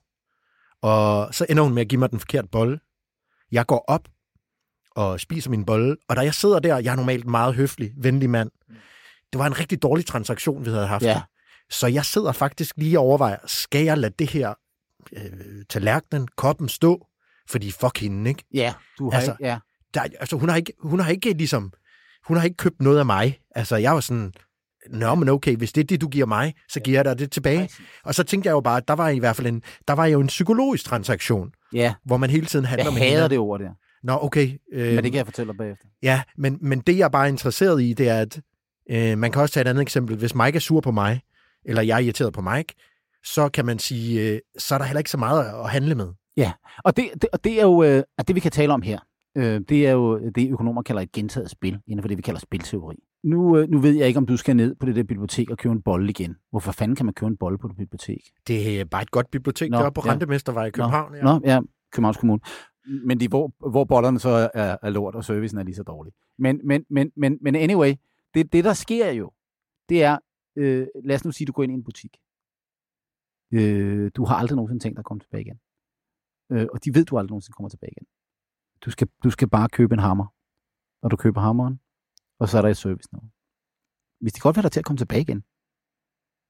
[0.82, 2.80] Og så ender hun med at give mig den forkerte bolle.
[3.52, 4.08] Jeg går op
[4.94, 5.96] og spiser min bolle.
[6.08, 8.50] Og da jeg sidder der, jeg er normalt meget høflig, venlig mand.
[9.32, 11.04] Det var en rigtig dårlig transaktion, vi havde haft.
[11.04, 11.22] Ja.
[11.70, 14.54] Så jeg sidder faktisk lige og overvejer, skal jeg lade det her
[15.12, 15.32] øh,
[15.68, 17.06] tallerkenen, koppen stå?
[17.50, 18.44] Fordi fuck hende, ikke?
[18.54, 19.58] Ja, du har altså, ikke, ja.
[19.94, 21.72] Der, altså, hun har ikke, hun har ikke ligesom,
[22.26, 23.40] hun har ikke købt noget af mig.
[23.54, 24.32] Altså, jeg var sådan,
[24.90, 27.32] Nå, men okay, hvis det er det, du giver mig, så giver jeg dig det
[27.32, 27.70] tilbage.
[28.04, 30.06] Og så tænkte jeg jo bare, at der var i hvert fald en, der var
[30.06, 31.94] jo en psykologisk transaktion, ja.
[32.04, 33.70] hvor man hele tiden handler jeg med Jeg hader det ord der.
[34.04, 34.58] Nå, okay.
[34.72, 35.86] Øh, men det kan jeg fortælle dig bagefter.
[36.02, 38.40] Ja, men, men det jeg er bare interesseret i, det er, at
[38.90, 40.16] øh, man kan også tage et andet eksempel.
[40.16, 41.20] Hvis Mike er sur på mig,
[41.64, 42.74] eller jeg er irriteret på Mike,
[43.24, 46.08] så kan man sige, øh, så er der heller ikke så meget at handle med.
[46.36, 46.52] Ja,
[46.84, 48.98] og det, det, og det er jo øh, at det, vi kan tale om her.
[49.36, 52.40] Øh, det er jo det, økonomer kalder et gentaget spil, inden for det, vi kalder
[52.40, 52.96] spilteori.
[53.24, 55.58] Nu, øh, nu ved jeg ikke, om du skal ned på det der bibliotek og
[55.58, 56.36] købe en bolle igen.
[56.50, 58.20] Hvorfor fanden kan man købe en bolle på det bibliotek?
[58.46, 60.12] Det er bare et godt bibliotek, Nå, der er på ja.
[60.12, 61.12] Rentemestervej i København.
[61.12, 61.22] Nå, ja.
[61.22, 61.60] Nå, ja,
[61.92, 62.40] Københavns Kommune.
[62.86, 66.12] Men de, hvor, hvor bollerne så er, er lort, og servicen er lige så dårlig.
[66.38, 67.94] Men, men, men, men, men anyway,
[68.34, 69.32] det, det der sker jo,
[69.88, 70.18] det er,
[70.56, 72.16] øh, lad os nu sige, du går ind i en butik.
[73.52, 75.60] Øh, du har aldrig nogensinde tænkt dig at komme tilbage igen.
[76.52, 78.06] Øh, og de ved, du aldrig nogensinde kommer tilbage igen.
[78.84, 80.26] Du skal, du skal bare købe en hammer.
[81.02, 81.80] Og du køber hammeren,
[82.38, 83.20] og så er der et service nu.
[84.20, 85.44] Hvis det godt vil dig til at komme tilbage igen,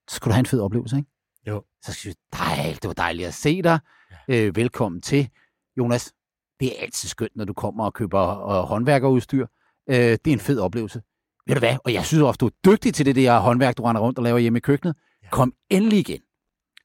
[0.09, 1.09] så skal du have en fed oplevelse, ikke?
[1.47, 1.63] Jo.
[1.81, 3.79] Så skal du dejligt, det var dejligt at se dig.
[4.11, 4.47] Ja.
[4.47, 5.29] Øh, velkommen til.
[5.77, 6.13] Jonas,
[6.59, 9.47] det er altid skønt, når du kommer og køber øh, håndværkerudstyr.
[9.89, 11.01] Øh, det er en fed oplevelse.
[11.47, 11.77] Ved du hvad?
[11.85, 14.23] Og jeg synes også, du er dygtig til det der håndværk, du render rundt og
[14.23, 14.95] laver hjemme i køkkenet.
[15.23, 15.29] Ja.
[15.29, 16.21] Kom endelig igen.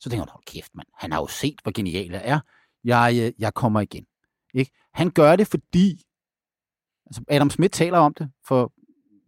[0.01, 0.87] Så tænker hun, hold kæft, mand.
[0.95, 2.41] Han har jo set, hvor genial jeg er.
[2.85, 4.07] Jeg, øh, jeg kommer igen.
[4.55, 4.71] Ikke?
[4.95, 6.03] Han gør det, fordi
[7.07, 8.73] altså Adam Smith taler om det, for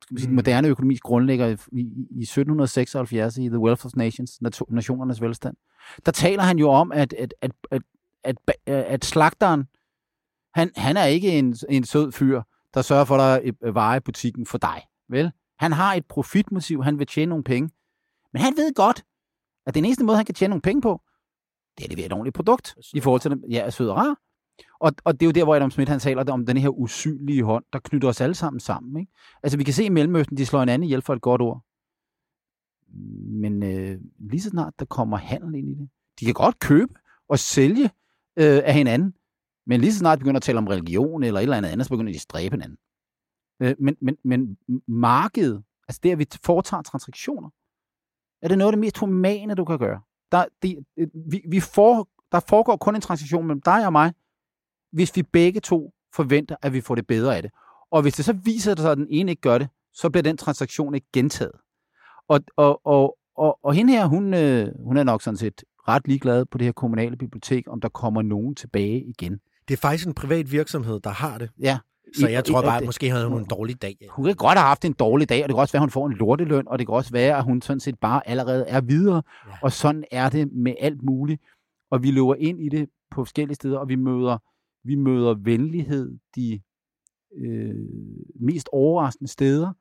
[0.03, 0.35] skal man sige, mm.
[0.35, 5.57] moderne økonomis grundlægger i, i 1776 i The Wealth of Nations, nationernes velstand.
[6.07, 7.83] Der taler han jo om, at, at, at, at,
[8.25, 9.65] at, at slagteren,
[10.55, 12.43] han, han er ikke en, en sød fyr,
[12.75, 14.83] der sørger for dig et vare i butikken for dig.
[15.09, 15.33] Vel?
[15.59, 17.71] Han har et profitmotiv, han vil tjene nogle penge.
[18.33, 19.05] Men han ved godt,
[19.67, 21.01] at den eneste måde, han kan tjene nogle penge på,
[21.79, 24.17] det er det ved et ordentligt produkt i forhold til, ja, sød og rar.
[24.81, 27.43] Og, og det er jo der, hvor Adam Smith han taler om den her usynlige
[27.43, 29.01] hånd, der knytter os alle sammen sammen.
[29.01, 29.13] Ikke?
[29.43, 31.65] Altså vi kan se i Mellemøsten, de slår en anden ihjel for et godt ord.
[33.41, 35.89] Men øh, lige så snart der kommer handel ind i det,
[36.21, 36.95] de kan godt købe
[37.29, 37.85] og sælge
[38.37, 39.15] øh, af hinanden,
[39.67, 41.87] men lige så snart de begynder at tale om religion eller et eller andet andet,
[41.87, 42.79] så begynder de at stræbe hinanden.
[43.63, 47.51] Øh, men, men, men markedet, altså der vi foretager transaktioner,
[48.43, 50.01] er det noget af det mest humane, du kan gøre.
[50.33, 54.13] Der, de, øh, vi, vi får, der foregår kun en transaktion mellem dig og mig,
[54.93, 57.51] hvis vi begge to forventer, at vi får det bedre af det.
[57.91, 60.37] Og hvis det så viser sig, at den ene ikke gør det, så bliver den
[60.37, 61.53] transaktion ikke gentaget.
[62.29, 66.09] Og, og, og, og, og hende her, hun, øh, hun er nok sådan set ret
[66.09, 69.41] ligeglad på det her kommunale bibliotek, om der kommer nogen tilbage igen.
[69.69, 71.51] Det er faktisk en privat virksomhed, der har det.
[71.61, 71.79] Ja.
[72.17, 73.97] Så jeg tror bare, at måske havde hun en dårlig dag.
[74.11, 75.91] Hun kan godt have haft en dårlig dag, og det kan også være, at hun
[75.91, 78.81] får en lorteløn, og det kan også være, at hun sådan set bare allerede er
[78.81, 79.23] videre.
[79.47, 79.53] Ja.
[79.63, 81.43] Og sådan er det med alt muligt.
[81.91, 84.39] Og vi løber ind i det på forskellige steder, og vi møder
[84.85, 86.61] vi møder venlighed de
[87.37, 87.75] øh,
[88.41, 89.73] mest overraskende steder.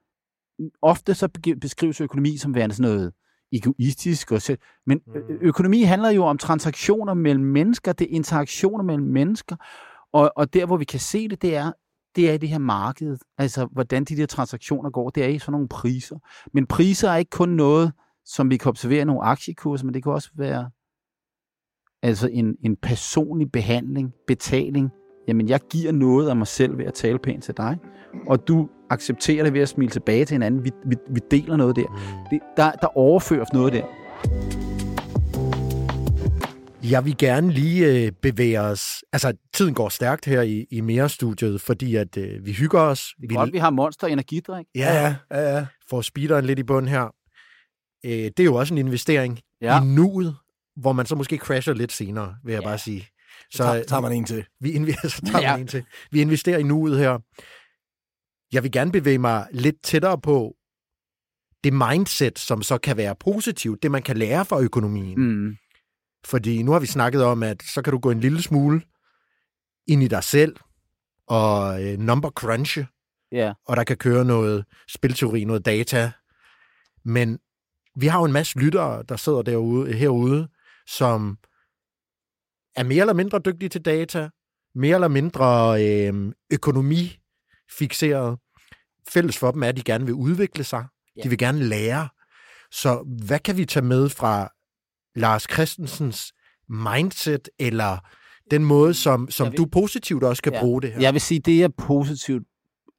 [0.82, 1.28] Ofte så
[1.62, 3.14] beskrives økonomi som værende sådan noget
[3.52, 4.32] egoistisk.
[4.32, 5.14] Og så, men mm.
[5.42, 9.56] økonomi handler jo om transaktioner mellem mennesker, det er interaktioner mellem mennesker,
[10.14, 11.72] og, og der, hvor vi kan se det, det er,
[12.16, 13.18] det er i det her marked.
[13.38, 16.18] Altså, hvordan de der transaktioner går, det er i sådan nogle priser.
[16.54, 17.92] Men priser er ikke kun noget,
[18.26, 20.70] som vi kan observere i nogle aktiekurser, men det kan også være
[22.02, 24.90] altså en, en personlig behandling, betaling.
[25.28, 27.78] Jamen, jeg giver noget af mig selv ved at tale pænt til dig,
[28.28, 30.64] og du accepterer det ved at smile tilbage til hinanden.
[30.64, 31.88] Vi, vi, vi deler noget der.
[31.88, 32.30] Mm.
[32.32, 32.72] Det, der.
[32.72, 33.86] Der overføres noget der.
[36.84, 39.04] Jeg vil gerne lige øh, bevæge os...
[39.14, 43.14] Altså, tiden går stærkt her i, i mere-studiet, fordi at øh, vi hygger os.
[43.18, 44.66] Det er vi, godt, vi har Monster Energidrik.
[44.76, 45.56] Ja, ja, ja.
[45.56, 45.66] ja.
[45.90, 47.04] Får speederen lidt i bund her.
[48.06, 49.82] Øh, det er jo også en investering ja.
[49.82, 50.36] i nuet,
[50.76, 52.68] hvor man så måske crasher lidt senere, vil jeg ja.
[52.68, 53.02] bare sige.
[53.02, 54.46] Så, så tager, tager man en til.
[54.60, 55.52] Vi, inv- så tager ja.
[55.52, 55.84] man en til.
[56.12, 57.20] Vi investerer i nuet her.
[58.52, 60.56] Jeg vil gerne bevæge mig lidt tættere på
[61.64, 65.20] det mindset, som så kan være positivt, det man kan lære fra økonomien.
[65.20, 65.56] Mm.
[66.26, 68.82] Fordi nu har vi snakket om, at så kan du gå en lille smule
[69.88, 70.56] ind i dig selv
[71.28, 72.88] og øh, number crunche,
[73.34, 73.56] yeah.
[73.66, 76.12] og der kan køre noget spilteori, noget data.
[77.06, 77.40] Men
[77.96, 80.48] vi har jo en masse lyttere, der sidder derude, herude,
[80.88, 81.38] som
[82.76, 84.30] er mere eller mindre dygtige til data,
[84.76, 86.32] mere eller mindre øh,
[87.72, 88.40] økonomifixeret.
[89.10, 90.86] Fælles for dem er, at de gerne vil udvikle sig.
[91.18, 91.22] Ja.
[91.24, 92.10] De vil gerne lære.
[92.72, 94.50] Så hvad kan vi tage med fra
[95.16, 96.34] Lars Christensens
[96.70, 97.98] mindset, eller
[98.52, 101.02] den måde, som, som vil, du positivt også kan ja, bruge det her?
[101.02, 102.44] Jeg vil sige, det er positivt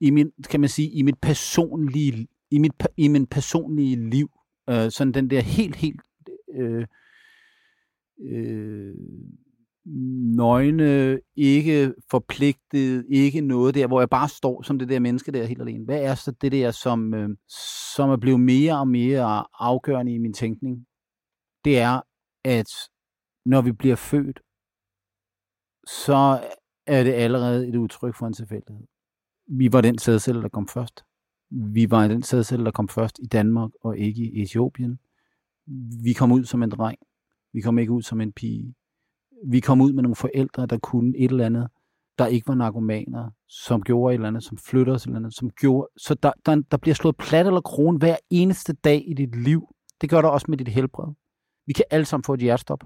[0.01, 4.31] i min, kan man sige, i mit personlige, i mit, i min personlige liv.
[4.71, 6.01] Øh, sådan den der helt, helt
[6.61, 6.87] øh,
[8.33, 8.95] øh,
[9.85, 15.45] nøgne, ikke forpligtet, ikke noget der, hvor jeg bare står som det der menneske der
[15.45, 15.85] helt alene.
[15.85, 17.29] Hvad er så det der, som, øh,
[17.95, 20.87] som er blevet mere og mere afgørende i min tænkning?
[21.65, 22.01] Det er,
[22.45, 22.69] at
[23.47, 24.41] når vi bliver født,
[25.87, 26.41] så
[26.87, 28.87] er det allerede et udtryk for en tilfældighed.
[29.47, 31.05] Vi var den sædcelle, der kom først.
[31.51, 34.99] Vi var den sædcelle, der kom først i Danmark og ikke i Etiopien.
[36.03, 36.99] Vi kom ud som en dreng.
[37.53, 38.75] Vi kom ikke ud som en pige
[39.47, 41.69] vi kom ud med nogle forældre, der kunne et eller andet,
[42.19, 45.35] der ikke var narkomaner, som gjorde et eller andet, som flytter os et eller andet,
[45.35, 45.89] som gjorde...
[45.97, 49.75] Så der, der, der bliver slået plat eller kron hver eneste dag i dit liv.
[50.01, 51.13] Det gør der også med dit helbred.
[51.67, 52.85] Vi kan alle sammen få et hjertestop.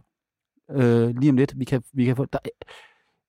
[0.71, 1.59] Øh, lige om lidt.
[1.59, 2.25] Vi kan, vi kan få...
[2.25, 2.38] Der,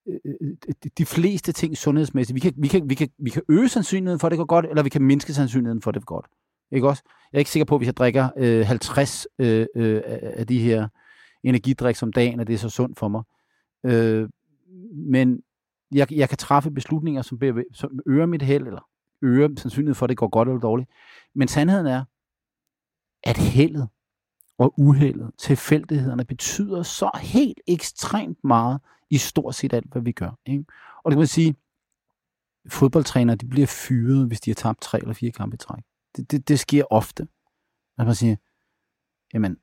[0.08, 2.34] øh, øh, de fleste ting sundhedsmæssigt.
[2.34, 4.66] Vi kan, vi, kan, vi, kan, vi kan øge sandsynligheden for, at det går godt,
[4.66, 6.26] eller vi kan mindske sandsynligheden for, at det går godt.
[6.72, 7.02] Ikke også?
[7.32, 10.58] Jeg er ikke sikker på, at hvis jeg drikker øh, 50 øh, øh, af de
[10.58, 10.88] her
[11.48, 13.22] energidrik som dagen, og det er så sundt for mig.
[13.84, 14.28] Øh,
[14.92, 15.42] men
[15.92, 18.88] jeg, jeg kan træffe beslutninger, som, bliver, som øger mit held, eller
[19.22, 20.90] øger sandsynligheden for, at det går godt eller dårligt.
[21.34, 22.04] Men sandheden er,
[23.22, 23.88] at heldet
[24.58, 28.80] og uheldet, tilfældighederne, betyder så helt ekstremt meget
[29.10, 30.30] i stort set alt, hvad vi gør.
[30.46, 30.64] Ikke?
[31.04, 31.56] Og det kan man sige,
[32.68, 35.82] fodboldtrænere, de bliver fyret, hvis de har tabt tre eller fire kampe i træk.
[36.16, 37.28] Det, det, det sker ofte.
[37.98, 38.36] At man siger,
[39.34, 39.56] jamen,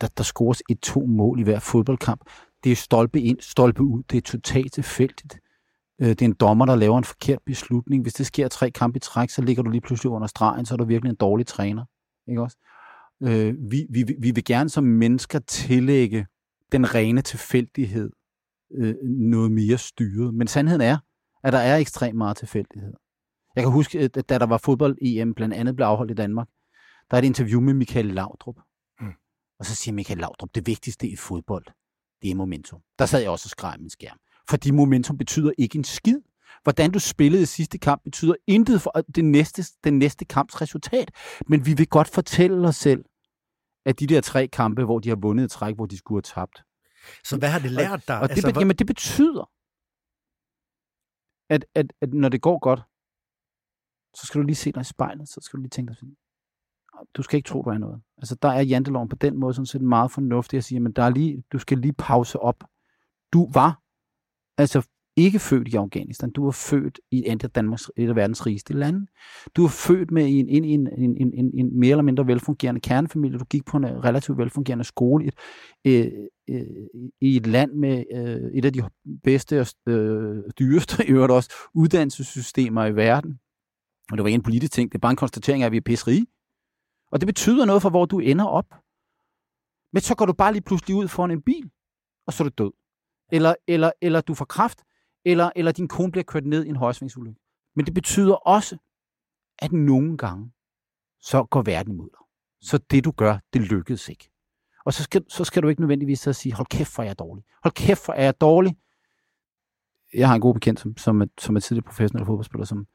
[0.00, 2.20] der, der scores et to mål i hver fodboldkamp.
[2.64, 4.02] Det er stolpe ind, stolpe ud.
[4.10, 5.40] Det er totalt tilfældigt.
[6.00, 8.02] Øh, det er en dommer, der laver en forkert beslutning.
[8.02, 10.74] Hvis det sker tre kampe i træk, så ligger du lige pludselig under stregen, så
[10.74, 11.84] er du virkelig en dårlig træner.
[12.28, 12.56] Ikke også?
[13.22, 16.26] Øh, vi, vi, vi vil gerne som mennesker tillægge
[16.72, 18.10] den rene tilfældighed
[18.74, 20.34] øh, noget mere styret.
[20.34, 20.98] Men sandheden er,
[21.44, 22.92] at der er ekstremt meget tilfældighed.
[23.56, 26.48] Jeg kan huske, at da der var fodbold-EM, blandt andet blev afholdt i Danmark,
[27.10, 28.56] der er et interview med Michael Laudrup.
[29.58, 31.64] Og så siger Michael Laudrup, det vigtigste i fodbold,
[32.22, 32.80] det er momentum.
[32.98, 34.18] Der sad jeg også og skreg min skærm.
[34.50, 36.20] Fordi momentum betyder ikke en skid.
[36.62, 41.10] Hvordan du spillede i sidste kamp betyder intet for det næste, den næste kamps resultat.
[41.46, 43.04] Men vi vil godt fortælle os selv,
[43.86, 46.34] at de der tre kampe, hvor de har vundet et træk, hvor de skulle have
[46.34, 46.64] tabt.
[47.24, 48.20] Så hvad har det lært dig?
[48.20, 49.50] Og det, altså, jamen, det betyder,
[51.50, 52.80] at, at, at når det går godt,
[54.18, 56.16] så skal du lige se dig i spejlet, så skal du lige tænke dig sådan,
[57.16, 58.00] du skal ikke tro, du er noget.
[58.18, 61.02] Altså, der er janteloven på den måde sådan set meget fornuftig at sige, men der
[61.02, 62.64] er lige, du skal lige pause op.
[63.32, 63.80] Du var
[64.58, 64.82] altså
[65.16, 66.30] ikke født i Afghanistan.
[66.30, 69.06] Du var født i et af, Danmarks, et af verdens rigeste lande.
[69.56, 72.80] Du var født med en, en, en, en, en, en, en mere eller mindre velfungerende
[72.80, 73.38] kernefamilie.
[73.38, 75.34] Du gik på en øh, relativt velfungerende skole i et,
[76.48, 76.66] øh, øh,
[77.20, 78.82] i et land med øh, et af de
[79.24, 83.38] bedste og øh, dyreste i øvrigt også uddannelsessystemer i verden.
[84.10, 84.92] Og det var ikke en politisk ting.
[84.92, 86.26] Det er bare en konstatering af, at vi er pisserige.
[87.16, 88.74] Og det betyder noget for, hvor du ender op.
[89.92, 91.70] Men så går du bare lige pludselig ud foran en bil,
[92.26, 92.72] og så er du død.
[93.32, 94.84] Eller, eller, eller du får kraft,
[95.24, 97.40] eller, eller din kone bliver kørt ned i en højsvingsulykke.
[97.76, 98.76] Men det betyder også,
[99.58, 100.52] at nogle gange,
[101.20, 102.18] så går verden imod dig.
[102.68, 104.30] Så det du gør, det lykkedes ikke.
[104.84, 107.14] Og så skal, så skal du ikke nødvendigvis så sige, hold kæft, for jeg er
[107.14, 107.44] dårlig.
[107.62, 108.76] Hold kæft, hvor er jeg dårlig.
[110.14, 112.86] Jeg har en god bekendt, som, som, er, som er tidligere professionel fodboldspiller, som,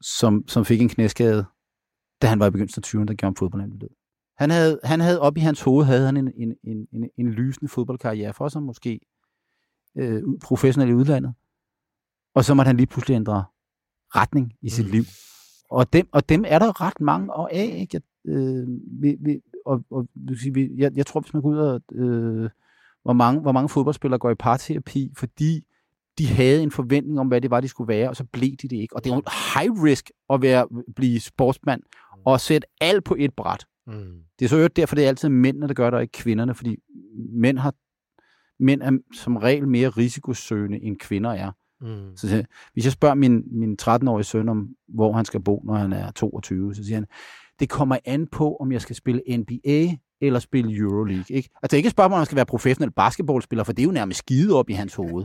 [0.00, 1.46] som, som fik en knæskade,
[2.24, 3.88] da han var i begyndelsen af 20'erne, der gjorde ham fodbold død.
[4.38, 7.30] Han havde, han havde op i hans hoved, havde han en, en, en, en, en
[7.30, 9.00] lysende fodboldkarriere for sig, måske
[9.96, 11.34] øh, professionel i udlandet.
[12.34, 13.44] Og så måtte han lige pludselig ændre
[14.16, 14.90] retning i sit mm.
[14.90, 15.04] liv.
[15.70, 17.76] Og dem, og dem er der ret mange af.
[17.80, 18.00] Ikke?
[18.24, 18.66] Øh,
[19.02, 20.08] vi, vi, og, og
[20.52, 21.82] vi, jeg, jeg tror, hvis man går ud og...
[21.92, 22.50] Øh,
[23.02, 25.66] hvor, mange, hvor mange fodboldspillere går i parterapi, fordi
[26.18, 28.68] de havde en forventning om, hvad det var, de skulle være, og så blev de
[28.68, 28.96] det ikke.
[28.96, 29.22] Og det er jo
[29.54, 31.82] high risk at være, blive sportsmand
[32.24, 33.66] og sætte alt på et bræt.
[33.86, 33.92] Mm.
[34.38, 36.54] Det er så jo derfor, det er altid mændene, der gør det, og ikke kvinderne,
[36.54, 36.76] fordi
[37.32, 37.74] mænd, har,
[38.60, 41.50] mænd er som regel mere risikosøgende, end kvinder er.
[41.80, 42.16] Mm.
[42.16, 45.92] Så hvis jeg spørger min, min 13-årige søn om, hvor han skal bo, når han
[45.92, 47.06] er 22, så siger han,
[47.60, 51.36] det kommer an på, om jeg skal spille NBA eller spille Euroleague.
[51.36, 51.50] Ikke?
[51.62, 54.18] Altså ikke et spørgsmål, om han skal være professionel basketballspiller, for det er jo nærmest
[54.18, 55.24] skide op i hans hoved.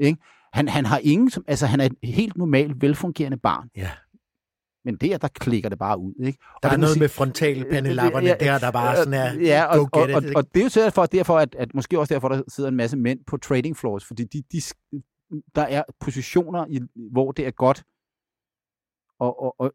[0.00, 0.18] Ikke?
[0.52, 3.68] Han, han har ingen, som, altså han er et helt normalt, velfungerende barn.
[3.76, 3.90] Ja.
[4.84, 6.14] Men der, der klikker det bare ud.
[6.24, 6.38] Ikke?
[6.38, 9.64] Der og er det noget sige, med frontalpandelapperne ja, der, der bare sådan er, ja,
[9.64, 10.28] og, go get og, it.
[10.28, 12.76] og, og, det er jo derfor, derfor at, at måske også derfor, der sidder en
[12.76, 14.60] masse mænd på trading floors, fordi de, de,
[15.54, 16.80] der er positioner, i,
[17.12, 17.82] hvor det er godt
[19.20, 19.70] at, at, at,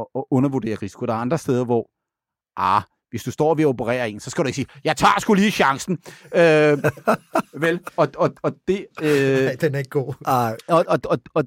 [0.00, 1.06] at, at undervurdere risiko.
[1.06, 1.90] Der er andre steder, hvor
[2.56, 5.20] ah, hvis du står ved at operere en, så skal du ikke sige, jeg tager
[5.20, 5.98] sgu lige chancen.
[6.34, 6.78] Øh,
[7.64, 8.86] vel, og, og, og det...
[9.02, 10.14] Øh, Nej, den er ikke god.
[10.68, 11.44] og, og, og, og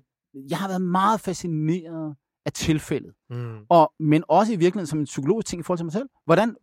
[0.50, 3.13] jeg har været meget fascineret af tilfældet.
[3.30, 3.58] Mm.
[3.69, 6.10] Og, men også i virkeligheden som en psykologisk ting i forhold til mig selv.
[6.26, 6.56] Hvordan,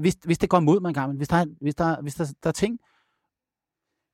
[0.00, 2.32] hvis, hvis det går imod mig en gang, hvis der, er, hvis der, hvis der,
[2.42, 2.78] der er ting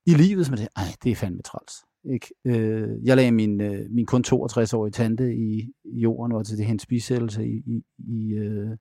[0.07, 1.72] i livet, som er det, ej, det er fandme træls.
[2.12, 2.29] Ikke?
[2.44, 6.66] Øh, jeg lagde min, øh, min kun 62-årige tante i, i jorden, og til det
[6.66, 8.77] hendes bisættelse i, i, i, øh,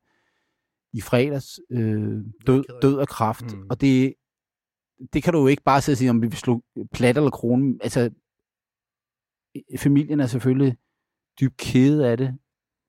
[0.94, 1.60] i fredags.
[1.72, 3.46] Øh, død, død af kraft.
[3.56, 3.68] Mm.
[3.70, 4.14] Og det,
[5.14, 7.78] det kan du jo ikke bare sidde og sige, om vi slog plat eller krone.
[7.82, 8.10] Altså,
[9.78, 10.78] familien er selvfølgelig
[11.40, 12.38] dybt kede af det,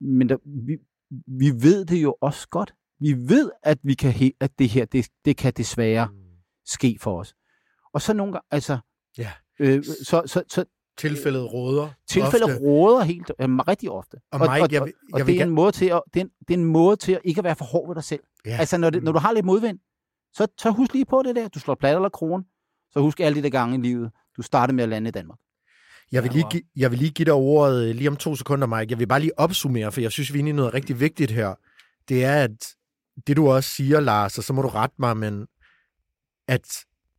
[0.01, 0.79] men der, vi,
[1.27, 2.75] vi ved det jo også godt.
[3.01, 6.19] Vi ved, at, vi kan he, at det her, det, det kan desværre mm.
[6.67, 7.35] ske for os.
[7.93, 8.79] Og så nogle gange, altså,
[9.19, 9.33] ja.
[9.61, 10.65] øh, så, så, så
[10.99, 11.89] tilfældet råder.
[12.09, 12.61] Tilfældet ofte.
[12.61, 14.17] råder helt, øh, rigtig ofte.
[14.33, 16.31] Og, Mike, og, jeg, og, og det, er en måde til at, det, er en,
[16.49, 18.21] det er en måde til at ikke at være for hård ved dig selv.
[18.47, 18.57] Ja.
[18.57, 19.79] Altså, når, det, når du har lidt modvind,
[20.33, 21.49] så, så husk lige på det der.
[21.49, 22.45] Du slår plat eller krone,
[22.91, 24.11] så husk alle de der gange i livet.
[24.37, 25.39] Du starter med at lande i Danmark.
[26.13, 28.91] Jeg vil, lige jeg vil lige give dig ordet lige om to sekunder, Mike.
[28.91, 31.31] Jeg vil bare lige opsummere, for jeg synes, vi er inde i noget rigtig vigtigt
[31.31, 31.55] her.
[32.09, 32.75] Det er, at
[33.27, 35.47] det du også siger, Lars, og så må du rette mig, men
[36.49, 36.67] at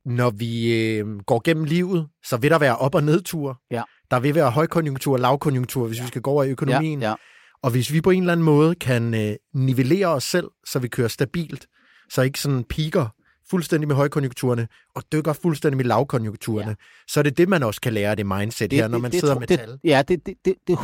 [0.06, 3.56] når vi øh, går gennem livet, så vil der være op- og nedture.
[3.72, 3.84] Ja.
[4.12, 6.04] Der vil være højkonjunktur og lavkonjunktur, hvis ja.
[6.04, 7.02] vi skal gå over i økonomien.
[7.02, 7.16] Ja, ja.
[7.64, 10.88] Og hvis vi på en eller anden måde kan øh, nivellere os selv, så vi
[10.88, 11.68] kører stabilt,
[12.10, 13.08] så ikke sådan piker
[13.50, 16.76] fuldstændig med højkonjunkturerne, og dykker fuldstændig med lavkonjunkturerne, ja.
[17.08, 19.12] så er det det, man også kan lære af det mindset det, her, når man
[19.12, 19.80] det, sidder det, med det, tal.
[19.84, 20.78] Ja, det, det, det, det,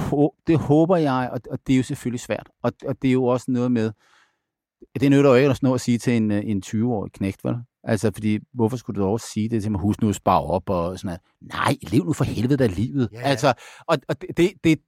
[0.47, 2.49] det håber jeg, og, og det er jo selvfølgelig svært.
[2.63, 3.91] Og, og det er jo også noget med,
[4.99, 7.55] det nytter jo ikke at, at sige til en, øh, en 20-årig knægt, vel?
[7.87, 10.69] Altså, fordi hvorfor skulle du også sige det til mig, husk nu at spare op
[10.69, 11.21] og sådan noget.
[11.41, 13.09] Nej, lev nu for helvede af livet.
[13.11, 13.21] Ja.
[13.21, 13.53] Altså,
[13.87, 14.79] og, og det, det,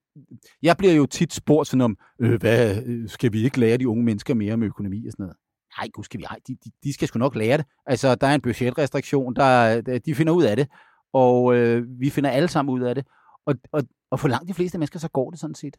[0.61, 3.87] jeg bliver jo tit spurgt sådan om, øh, hvad, øh, skal vi ikke lære de
[3.87, 5.37] unge mennesker mere om økonomi og sådan noget?
[5.77, 7.65] Nej, gud skal vi ej, de, de, de skal sgu nok lære det.
[7.85, 10.67] Altså, der er en budgetrestriktion, der, de finder ud af det,
[11.13, 13.05] og øh, vi finder alle sammen ud af det.
[13.45, 15.77] Og, og, og for langt de fleste mennesker, så går det sådan set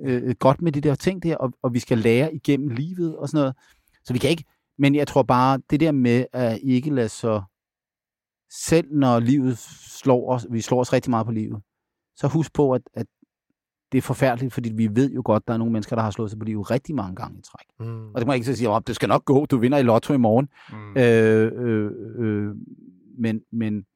[0.00, 3.28] øh, godt med de der ting der, og, og vi skal lære igennem livet og
[3.28, 3.54] sådan noget.
[4.04, 4.44] Så vi kan ikke,
[4.78, 7.42] men jeg tror bare, det der med at ikke lade så
[8.50, 11.62] selv når livet slår os, vi slår os rigtig meget på livet,
[12.16, 13.06] så husk på, at, at
[13.92, 16.10] det er forfærdeligt, fordi vi ved jo godt, at der er nogle mennesker, der har
[16.10, 17.66] slået sig på livet rigtig mange gange i træk.
[17.80, 18.14] Mm.
[18.14, 19.82] Og det må jeg ikke så sige, at det skal nok gå, du vinder i
[19.82, 20.48] lotto i morgen.
[20.70, 20.96] Mm.
[20.96, 22.56] Øh, øh, øh,
[23.18, 23.86] men, men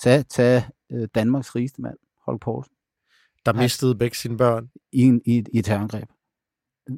[0.00, 0.62] tag, tag
[0.92, 1.96] øh, Danmarks rigeste mand,
[2.26, 2.74] Holk Poulsen.
[3.46, 4.70] Der mistede begge sine børn.
[4.92, 6.08] I, en, i, i et terrorangreb.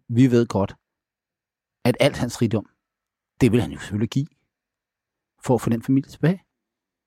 [0.09, 0.75] Vi ved godt,
[1.85, 2.67] at alt hans rigdom,
[3.43, 4.27] det vil han jo selvfølgelig give,
[5.45, 6.43] for at få den familie tilbage.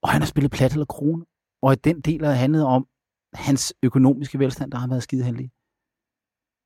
[0.01, 1.25] Og han har spillet plat eller krone.
[1.61, 2.88] Og at den del har handlet om
[3.33, 5.51] hans økonomiske velstand, der har været skideheldig.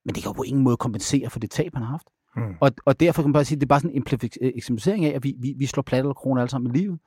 [0.06, 2.08] Men det kan jo på ingen måde kompensere for det tab, han har haft.
[2.36, 2.56] Hmm.
[2.62, 4.04] Og, og derfor kan man bare sige, at det er bare sådan en
[4.42, 7.00] eksemplificering af, at vi, vi, vi slår plat eller krone alle sammen i livet.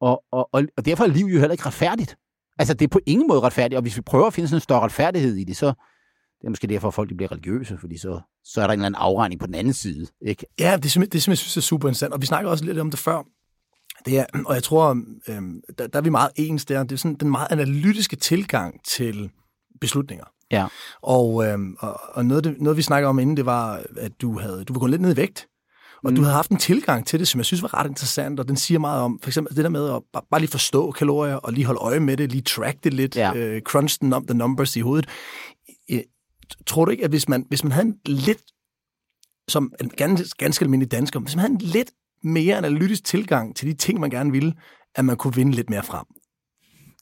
[0.00, 2.16] Og, og, og, og derfor er livet jo heller ikke retfærdigt.
[2.58, 4.60] Altså, det er på ingen måde retfærdigt, og hvis vi prøver at finde sådan en
[4.60, 5.72] større retfærdighed i det, så
[6.40, 8.78] det er måske derfor, at folk de bliver religiøse, fordi så, så er der en
[8.78, 10.06] eller anden afregning på den anden side.
[10.26, 10.46] Ikke?
[10.58, 12.78] Ja, det er, det, som jeg synes er super interessant, og vi snakker også lidt
[12.78, 13.22] om det før.
[14.06, 15.42] Det er, og jeg tror, øh,
[15.78, 16.82] der, der er vi meget ens der.
[16.82, 19.30] Det er sådan den meget analytiske tilgang til
[19.80, 20.24] beslutninger.
[20.50, 20.66] Ja.
[21.02, 24.38] Og, øh, og, og noget, det, noget, vi snakker om inden, det var, at du
[24.38, 25.48] havde du var gået lidt ned i vægt.
[26.04, 26.16] Og mm.
[26.16, 28.56] du havde haft en tilgang til det, som jeg synes var ret interessant, og den
[28.56, 31.52] siger meget om, for eksempel det der med at bare, bare lige forstå kalorier, og
[31.52, 33.34] lige holde øje med det, lige track det lidt, ja.
[33.34, 35.08] øh, crunch den om the numbers i hovedet.
[36.66, 38.42] Tror du ikke, at hvis man, hvis man havde en lidt,
[39.48, 41.90] som en ganske, ganske almindelig dansker, hvis man havde en lidt
[42.22, 44.54] mere analytisk tilgang til de ting, man gerne ville,
[44.94, 46.06] at man kunne vinde lidt mere frem.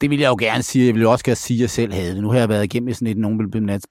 [0.00, 0.86] Det vil jeg jo gerne sige.
[0.86, 2.22] Jeg vil jo også gerne sige, at jeg selv havde det.
[2.22, 3.84] Nu har jeg været igennem sådan et, nogen vil, et,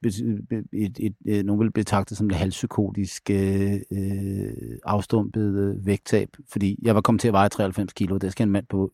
[0.73, 6.95] et, et, øh, nogen vil betragte som det halvpsykotisk øh, øh afstumpet vægttab, fordi jeg
[6.95, 8.17] var kommet til at veje 93 kilo.
[8.17, 8.91] Det skal en mand på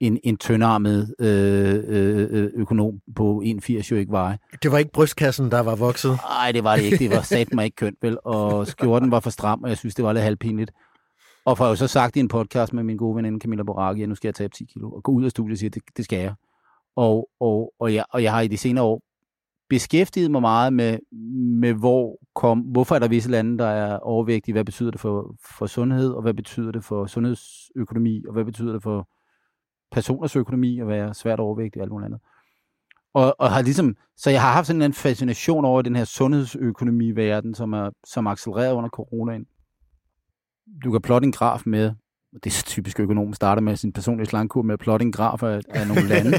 [0.00, 4.38] en, en tyndarmet øh, øh, økonom på 81 jo ikke veje.
[4.62, 6.10] Det var ikke brystkassen, der var vokset?
[6.10, 6.98] Nej, det var det ikke.
[6.98, 8.18] Det var sat mig ikke kønt, vel?
[8.24, 10.70] Og skjorten var for stram, og jeg synes, det var lidt halvpinligt.
[11.44, 14.08] Og jeg jo så sagt i en podcast med min gode veninde Camilla Boraki, at
[14.08, 15.82] nu skal jeg tabe 10 kilo, og gå ud af studiet og sige, at det,
[15.96, 16.34] det skal jeg.
[16.96, 19.02] Og, og, og, jeg, og jeg har i de senere år
[19.68, 20.98] beskæftiget mig meget med,
[21.60, 25.34] med hvor kom, hvorfor er der visse lande, der er overvægtige, hvad betyder det for,
[25.58, 29.08] for sundhed, og hvad betyder det for sundhedsøkonomi, og hvad betyder det for
[29.92, 32.20] personers økonomi at være svært overvægtig og alt muligt andet.
[33.14, 37.54] Og, og har ligesom, så jeg har haft sådan en fascination over den her sundhedsøkonomi-verden,
[37.54, 39.46] som er som accelereret under coronaen
[40.84, 41.92] du kan plotte en graf med,
[42.32, 45.42] det er så typisk økonom, starter med sin personlige slangkur med at plotte en graf
[45.42, 46.38] af, af nogle lande.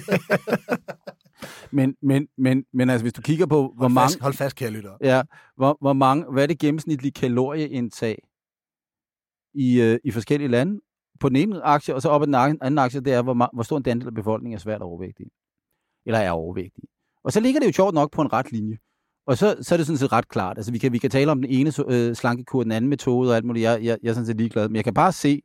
[1.77, 4.07] men, men, men, men altså, hvis du kigger på, hvor hold mange...
[4.07, 4.91] Fast, hold fast, kære lytter.
[5.01, 5.21] Ja,
[5.55, 8.17] hvor, hvor mange, hvad er det gennemsnitlige kalorieindtag
[9.53, 10.79] i, øh, i forskellige lande?
[11.19, 13.63] På den ene aktie, og så op ad den anden aktie, det er, hvor, hvor
[13.63, 15.25] stor en andel af befolkningen er svært overvægtig.
[16.05, 16.83] Eller er overvægtig.
[17.23, 18.77] Og så ligger det jo sjovt nok på en ret linje.
[19.27, 20.57] Og så, så er det sådan set ret klart.
[20.57, 23.35] Altså, vi kan, vi kan tale om den ene øh, slankekur, den anden metode og
[23.35, 23.63] alt muligt.
[23.63, 24.69] Jeg, jeg, jeg er sådan set ligeglad.
[24.69, 25.41] Men jeg kan bare se,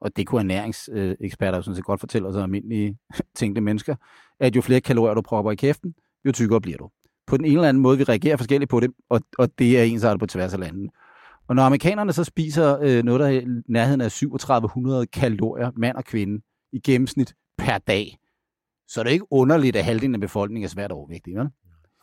[0.00, 2.98] og det kunne ernæringseksperter jo sådan set godt fortælle os almindelige
[3.38, 3.94] tænkte mennesker,
[4.40, 6.90] at jo flere kalorier du propper i kæften, jo tykkere bliver du.
[7.26, 9.82] På den ene eller anden måde, vi reagerer forskelligt på det, og, og det er
[9.82, 10.88] ensartet på tværs af landene.
[11.48, 15.96] Og når amerikanerne så spiser øh, noget, der er i nærheden af 3700 kalorier, mand
[15.96, 16.42] og kvinde,
[16.72, 18.18] i gennemsnit per dag,
[18.88, 21.34] så er det ikke underligt, at halvdelen af befolkningen er svært overvægtig.
[21.34, 21.50] Vel?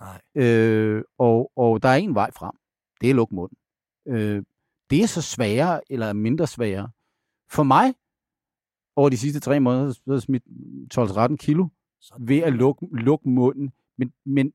[0.02, 0.46] Nej.
[0.46, 2.52] Øh, og, og der er en vej frem.
[3.02, 3.58] Det er luk munden.
[4.08, 4.44] Øh,
[4.90, 6.90] det er så sværere eller mindre sværere.
[7.52, 7.94] For mig,
[8.96, 10.44] over de sidste tre måneder, så er smidt
[10.94, 11.68] 12-13 kilo
[12.20, 13.72] ved at lukke, lukke munden.
[13.98, 14.54] Men, men,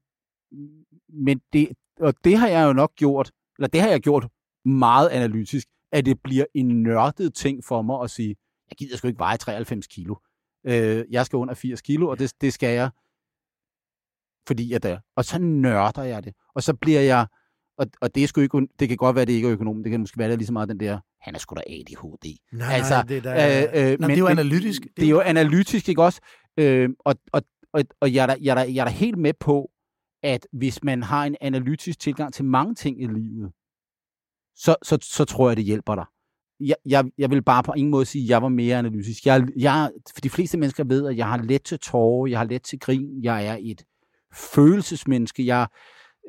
[1.08, 1.68] men det,
[2.00, 4.28] og det har jeg jo nok gjort, eller det har jeg gjort
[4.68, 8.36] meget analytisk, at det bliver en nørdet ting for mig at sige,
[8.70, 10.14] jeg gider sgu ikke veje 93 kilo.
[10.66, 12.90] Øh, jeg skal under 80 kilo, og det, det skal jeg
[14.48, 14.98] fordi jeg der.
[15.16, 16.34] Og så nørder jeg det.
[16.54, 17.26] Og så bliver jeg,
[17.78, 19.90] og, og det, er sgu ikke, det kan godt være, det ikke er økonom, det
[19.90, 22.36] kan måske være, det lige så meget den der, han er sgu da ADHD.
[22.52, 24.82] Nej, altså, det, der, øh, øh, nej, men, det er jo analytisk.
[24.96, 26.20] Det er jo analytisk, ikke også?
[26.56, 27.42] Øh, og, og,
[27.72, 29.70] og, og jeg, er da, jeg, er da, jeg er da helt med på,
[30.22, 33.52] at hvis man har en analytisk tilgang til mange ting i livet,
[34.58, 36.04] så, så, så tror jeg, det hjælper dig.
[36.60, 39.26] Jeg, jeg, jeg vil bare på ingen måde sige, at jeg var mere analytisk.
[39.26, 42.46] Jeg, jeg, for de fleste mennesker ved, at jeg har let til tårer, jeg har
[42.46, 43.82] let til grin, jeg er et
[44.34, 45.66] følelsesmenneske, jeg,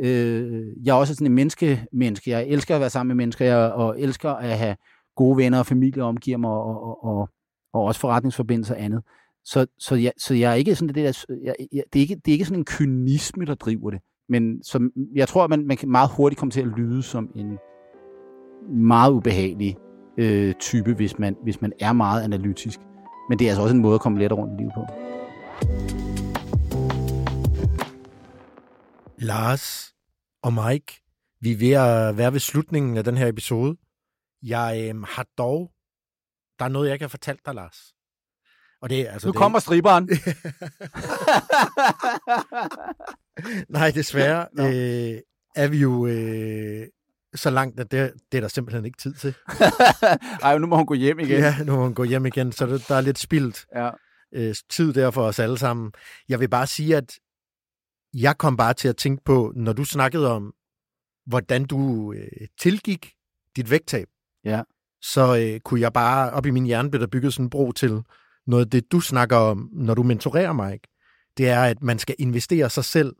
[0.01, 2.31] øh, jeg er også sådan en menneske-menneske.
[2.31, 4.75] Jeg elsker at være sammen med mennesker, jeg, og elsker at have
[5.15, 7.29] gode venner og familie omgiver mig, og, og, og,
[7.73, 9.03] og også forretningsforbindelser og andet.
[9.45, 12.15] Så, så, jeg, så jeg er ikke sådan det der, jeg, jeg, det, er ikke,
[12.15, 13.99] det er ikke sådan en kynisme, der driver det.
[14.29, 17.31] Men som, jeg tror, at man, man kan meget hurtigt komme til at lyde som
[17.35, 17.57] en
[18.69, 19.77] meget ubehagelig
[20.17, 22.79] øh, type, hvis man, hvis man er meget analytisk.
[23.29, 24.85] Men det er altså også en måde at komme lettere rundt i livet på.
[29.17, 29.93] Lars
[30.43, 31.01] og Mike,
[31.41, 33.77] vi er ved at være ved slutningen af den her episode.
[34.43, 35.71] Jeg øh, har dog...
[36.59, 37.93] Der er noget, jeg ikke har fortalt dig, Lars.
[38.81, 40.09] Og det, er- altså, Nu det, kommer striberen.
[43.69, 44.63] Nej, desværre Nå.
[44.63, 45.17] øh,
[45.55, 46.87] er vi jo øh,
[47.35, 49.33] så langt, at det, det er der simpelthen ikke tid til.
[50.43, 51.39] Ej, nu må hun gå hjem igen.
[51.39, 53.89] Ja, nu må hun gå hjem igen, så det, der er lidt spildt ja.
[54.33, 55.91] øh, tid der for os alle sammen.
[56.29, 57.19] Jeg vil bare sige, at
[58.13, 60.53] jeg kom bare til at tænke på, når du snakkede om,
[61.25, 63.11] hvordan du øh, tilgik
[63.55, 64.07] dit vægttab,
[64.45, 64.61] Ja.
[65.01, 67.71] så øh, kunne jeg bare, op i min hjerne blev der bygget sådan en bro
[67.71, 68.01] til
[68.47, 70.73] noget af det, du snakker om, når du mentorerer mig.
[70.73, 70.87] Ikke?
[71.37, 73.15] Det er, at man skal investere sig selv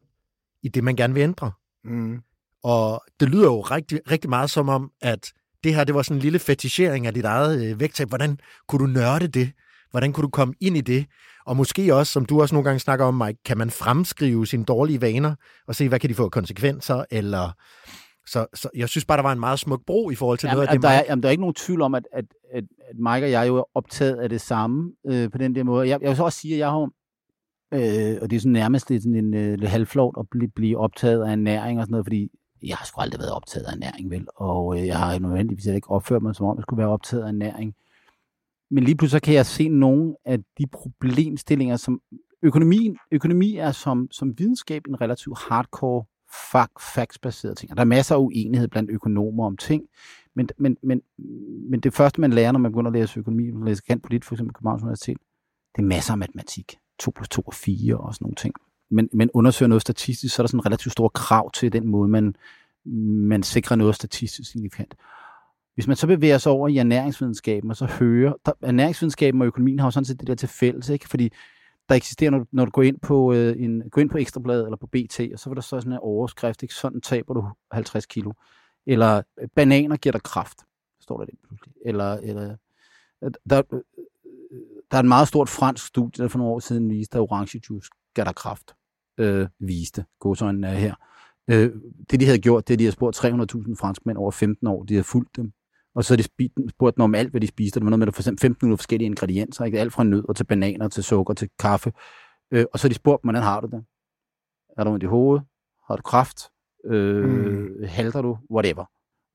[0.63, 1.51] i det, man gerne vil ændre.
[1.83, 2.21] Mm.
[2.63, 5.33] Og det lyder jo rigtig, rigtig meget som om, at
[5.63, 8.09] det her, det var sådan en lille fetichering af dit eget øh, vægttab.
[8.09, 9.51] Hvordan kunne du nørde det?
[9.91, 11.05] Hvordan kunne du komme ind i det?
[11.45, 14.65] Og måske også, som du også nogle gange snakker om, Mike, kan man fremskrive sine
[14.65, 15.35] dårlige vaner
[15.67, 17.03] og se, hvad kan de få konsekvenser?
[17.11, 17.51] Eller...
[18.27, 20.55] Så, så jeg synes bare, der var en meget smuk bro i forhold til Jamen,
[20.55, 22.63] noget af det, der, er, jamen, der er ikke nogen tvivl om, at, at, at,
[22.89, 25.87] at Mike og jeg jo er optaget af det samme øh, på den der måde.
[25.87, 26.89] Jeg, jeg vil så også sige, at jeg har
[27.73, 30.77] øh, og det er sådan nærmest lidt sådan en øh, lidt halvflot at blive, blive
[30.77, 32.29] optaget af ernæring og sådan noget, fordi
[32.63, 34.27] jeg har sgu aldrig været optaget af ernæring, vel?
[34.35, 37.27] Og øh, jeg har nødvendigvis ikke opført mig, som om jeg skulle være optaget af
[37.27, 37.75] ernæring.
[38.71, 42.01] Men lige pludselig så kan jeg se nogle af de problemstillinger, som
[42.41, 46.03] økonomien, økonomi er som, som videnskab en relativt hardcore
[46.51, 47.71] fakt, factsbaseret ting.
[47.71, 49.83] Og der er masser af uenighed blandt økonomer om ting,
[50.35, 51.01] men, men, men,
[51.69, 54.05] men det første, man lærer, når man begynder at læse økonomi, når man læser kant
[54.09, 55.17] lidt for eksempel Københavns Universitet,
[55.75, 56.77] det er masser af matematik.
[56.99, 58.53] 2 plus 2 er 4 og sådan nogle ting.
[58.89, 61.87] Men, men undersøger noget statistisk, så er der sådan en relativt stor krav til den
[61.87, 62.35] måde, man,
[63.29, 64.95] man sikrer noget statistisk signifikant.
[65.73, 69.79] Hvis man så bevæger sig over i ernæringsvidenskaben, og så hører, der, ernæringsvidenskaben og økonomien
[69.79, 71.09] har jo sådan set det der til fælles, ikke?
[71.09, 71.29] fordi
[71.89, 74.63] der eksisterer, når du, når du går ind på øh, en, går ind på Ekstrabladet
[74.63, 76.73] eller på BT, og så vil der så sådan en overskrift, ikke?
[76.73, 78.31] sådan taber du 50 kilo.
[78.85, 80.57] Eller øh, bananer giver dig kraft,
[81.01, 81.73] står der det pludselig.
[81.85, 82.55] Eller, eller
[83.23, 83.79] øh, der, øh,
[84.91, 87.61] der er et meget stort fransk studie, der for nogle år siden viste, at orange
[87.69, 88.75] juice gav dig kraft.
[89.19, 90.95] Øh, viste, godsøjnen er her.
[91.49, 91.71] Øh,
[92.11, 94.83] det de havde gjort, det er, at de havde spurgt 300.000 franskmænd over 15 år,
[94.83, 95.51] de havde fulgt dem.
[95.95, 97.79] Og så havde de spurgt dem om alt, hvad de spiste.
[97.79, 99.65] Det var noget med, at for eksempel 15 forskellige ingredienser.
[99.65, 99.79] Ikke?
[99.79, 101.93] Alt fra nødder til bananer, til sukker, til kaffe.
[102.51, 103.83] Øh, og så havde de spurgt dem, hvordan har du det?
[104.77, 105.45] Er du ondt i hovedet?
[105.87, 106.39] Har du kraft?
[106.85, 107.83] Øh, mm.
[107.83, 108.37] Halter du?
[108.51, 108.85] Whatever.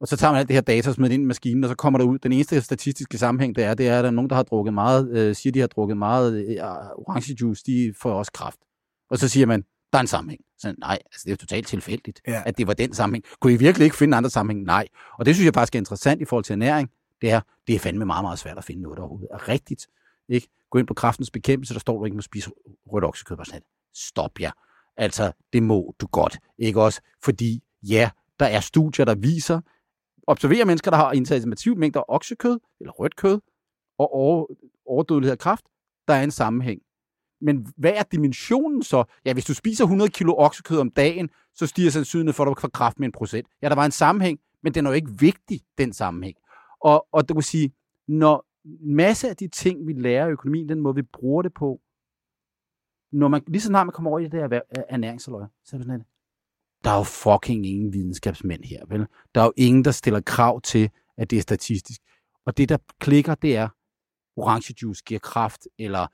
[0.01, 1.69] Og så tager man alt det her data og smider det ind i maskinen, og
[1.69, 2.19] så kommer der ud.
[2.19, 4.75] Den eneste statistiske sammenhæng, det er, det er, at der er nogen, der har drukket
[4.75, 6.57] meget, øh, siger, de har drukket meget øh,
[6.97, 8.59] orange juice, de får også kraft.
[9.11, 9.65] Og så siger man,
[9.95, 10.41] der er en sammenhæng.
[10.59, 12.33] Så nej, altså det er jo totalt tilfældigt, Ja.
[12.33, 12.43] ja.
[12.47, 13.25] at det var den sammenhæng.
[13.41, 14.65] Kunne I virkelig ikke finde andre sammenhæng?
[14.67, 14.89] Nej.
[15.19, 16.91] Og det synes jeg faktisk er interessant i forhold til ernæring.
[17.21, 19.87] Det er, det er fandme meget, meget svært at finde noget, der overhovedet er rigtigt.
[20.29, 20.49] Ikke?
[20.71, 22.51] Gå ind på kraftens bekæmpelse, der står, du ikke må spise
[22.87, 23.37] rødt oksekød.
[23.37, 23.63] Bare sådan,
[23.95, 24.51] stop jer.
[24.97, 26.39] Altså, det må du godt.
[26.59, 27.01] Ikke også?
[27.23, 29.61] Fordi, ja, der er studier, der viser,
[30.27, 33.41] observerer mennesker, der har indtaget massive mængder af oksekød, eller rødt kød,
[33.99, 34.47] og over,
[34.87, 35.65] overdødelighed af kraft,
[36.09, 36.81] der er en sammenhæng.
[37.45, 39.05] Men hvad er dimensionen så?
[39.25, 42.61] Ja, hvis du spiser 100 kilo oksekød om dagen, så stiger sandsynligheden for, at du
[42.61, 43.49] får kraft med en procent.
[43.63, 46.37] Ja, der var en sammenhæng, men den er jo ikke vigtig, den sammenhæng.
[46.81, 47.73] Og, og det vil sige,
[48.09, 51.55] når en masse af de ting, vi lærer i økonomien, den måde, vi bruger det
[51.55, 51.81] på,
[53.13, 54.45] når man, lige så snart man kommer over i det der
[54.79, 56.07] øh, ernæringsaløje, så er det sådan, at
[56.85, 59.07] der er jo fucking ingen videnskabsmænd her, vel?
[59.35, 62.01] Der er jo ingen, der stiller krav til, at det er statistisk.
[62.47, 63.69] Og det, der klikker, det er,
[64.37, 66.07] orange juice giver kraft, eller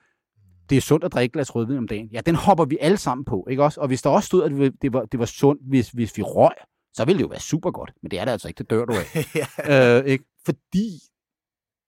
[0.70, 2.08] det er sundt at drikke et glas rødvin om dagen.
[2.12, 3.80] Ja, den hopper vi alle sammen på, ikke også?
[3.80, 6.54] Og hvis der også stod, at det- var, det var sundt, hvis, hvis vi røg,
[6.96, 7.92] så ville det jo være super godt.
[8.02, 9.06] Men det er det altså ikke, det dør du af.
[9.68, 9.98] ja.
[9.98, 10.24] øh, ikke?
[10.44, 10.88] Fordi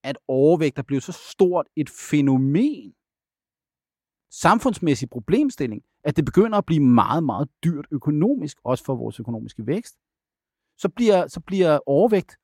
[0.04, 2.92] at overvægt er blevet så stort et fænomen,
[4.30, 9.66] samfundsmæssig problemstilling, at det begynder at blive meget, meget dyrt økonomisk, også for vores økonomiske
[9.66, 9.94] vækst.
[10.78, 12.36] Så bliver, så bliver overvægt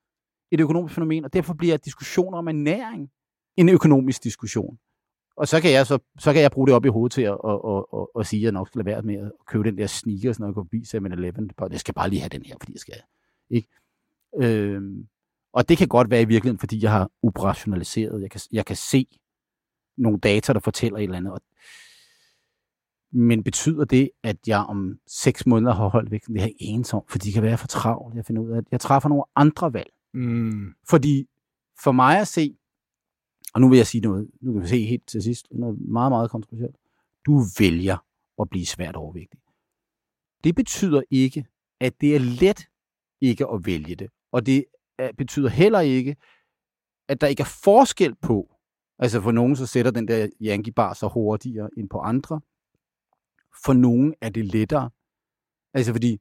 [0.52, 3.10] et økonomisk fænomen, og derfor bliver diskussioner om ernæring
[3.56, 4.78] en økonomisk diskussion.
[5.38, 7.38] Og så kan, jeg, så, så kan jeg bruge det op i hovedet til at,
[7.44, 9.78] at, at, at, at sige, at jeg nok skal lade være med at købe den
[9.78, 11.50] der sneakers, når jeg går forbi 7-Eleven.
[11.70, 13.02] Jeg skal bare lige have den her, fordi jeg skal.
[13.50, 13.68] Ikke?
[14.36, 15.08] Øhm,
[15.52, 18.22] og det kan godt være i virkeligheden, fordi jeg har operationaliseret.
[18.22, 19.06] Jeg kan, jeg kan se
[19.96, 21.32] nogle data, der fortæller et eller andet.
[21.32, 21.40] Og,
[23.12, 26.26] men betyder det, at jeg om seks måneder har holdt væk?
[26.26, 28.16] Det er jeg ensom, fordi det kan være for travlt.
[28.16, 29.90] Jeg finder ud af, at jeg træffer nogle andre valg.
[30.14, 30.74] Mm.
[30.88, 31.26] Fordi
[31.82, 32.56] for mig at se,
[33.58, 36.12] og nu vil jeg sige noget, nu kan vi se helt til sidst, noget meget,
[36.12, 36.76] meget kontroversielt.
[37.26, 37.96] Du vælger
[38.40, 39.40] at blive svært overvægtig.
[40.44, 41.46] Det betyder ikke,
[41.80, 42.68] at det er let
[43.20, 44.10] ikke at vælge det.
[44.32, 44.64] Og det
[45.16, 46.16] betyder heller ikke,
[47.08, 48.56] at der ikke er forskel på,
[48.98, 52.40] altså for nogen så sætter den der Yankee bar så hurtigere end på andre.
[53.64, 54.90] For nogen er det lettere.
[55.74, 56.20] Altså fordi,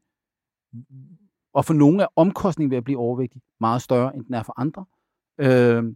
[1.54, 4.54] og for nogen er omkostningen ved at blive overvægtig meget større, end den er for
[4.60, 4.86] andre.
[5.38, 5.96] Øh,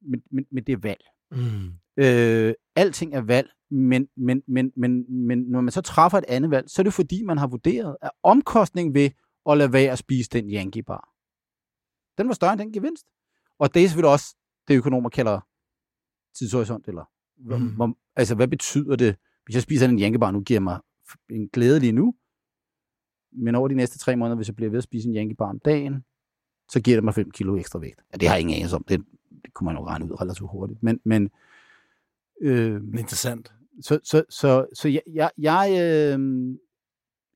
[0.00, 1.04] men, men, men det er valg.
[1.30, 1.72] Mm.
[1.96, 6.50] Øh, alting er valg, men, men, men, men, men når man så træffer et andet
[6.50, 9.10] valg, så er det fordi, man har vurderet, at omkostningen ved
[9.50, 11.08] at lade være at spise den Yankee bar,
[12.18, 13.06] den var større end den gevinst.
[13.58, 14.36] Og det er selvfølgelig også
[14.68, 15.40] det, økonomer kalder
[16.38, 17.04] tidshorisont, eller
[17.36, 17.74] mm.
[17.74, 20.80] hvor, altså hvad betyder det, hvis jeg spiser en Yankee bar nu, giver mig
[21.30, 22.14] en glæde lige nu,
[23.32, 25.50] men over de næste tre måneder, hvis jeg bliver ved at spise en Yankee bar
[25.50, 26.04] om dagen,
[26.70, 28.02] så giver det mig 5 kilo ekstra vægt.
[28.12, 28.84] Ja, det har jeg ingen anelse om.
[28.88, 29.04] Det,
[29.44, 30.82] det kunne man jo regne ud relativt hurtigt.
[30.82, 31.30] Men, men
[32.42, 33.52] øh, Interessant.
[33.80, 36.54] Så, så, så, så jeg, jeg, jeg øh,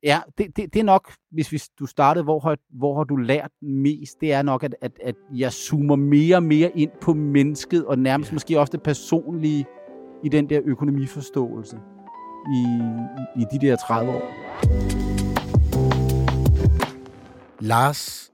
[0.03, 3.17] ja, det, det, det er nok, hvis, hvis du startede, hvor har, hvor har du
[3.17, 7.15] lært mest, det er nok, at, at, at jeg zoomer mere og mere ind på
[7.15, 8.35] mennesket, og nærmest ja.
[8.35, 9.67] måske også det personlige
[10.25, 11.77] i den der økonomiforståelse
[12.55, 12.63] i,
[13.39, 14.23] i, i de der 30 år.
[17.61, 18.33] Lars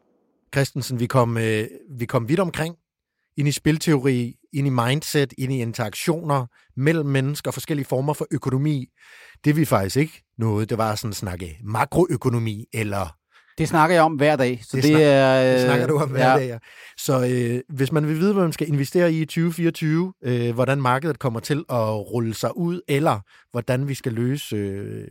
[0.54, 2.76] Christensen, vi kom, øh, vi kom vidt omkring
[3.38, 8.86] ind i spilteori, ind i mindset, ind i interaktioner mellem mennesker, forskellige former for økonomi.
[9.44, 13.14] Det vi faktisk ikke noget, det var sådan at snakke makroøkonomi, eller...
[13.58, 14.60] Det snakker jeg om hver dag.
[14.62, 16.36] Så det, det, snak, er, øh, det snakker du om hver ja.
[16.36, 16.58] dag, ja.
[16.96, 20.80] Så øh, hvis man vil vide, hvad man skal investere i i 2024, øh, hvordan
[20.80, 23.20] markedet kommer til at rulle sig ud, eller
[23.50, 25.08] hvordan vi skal løse øh,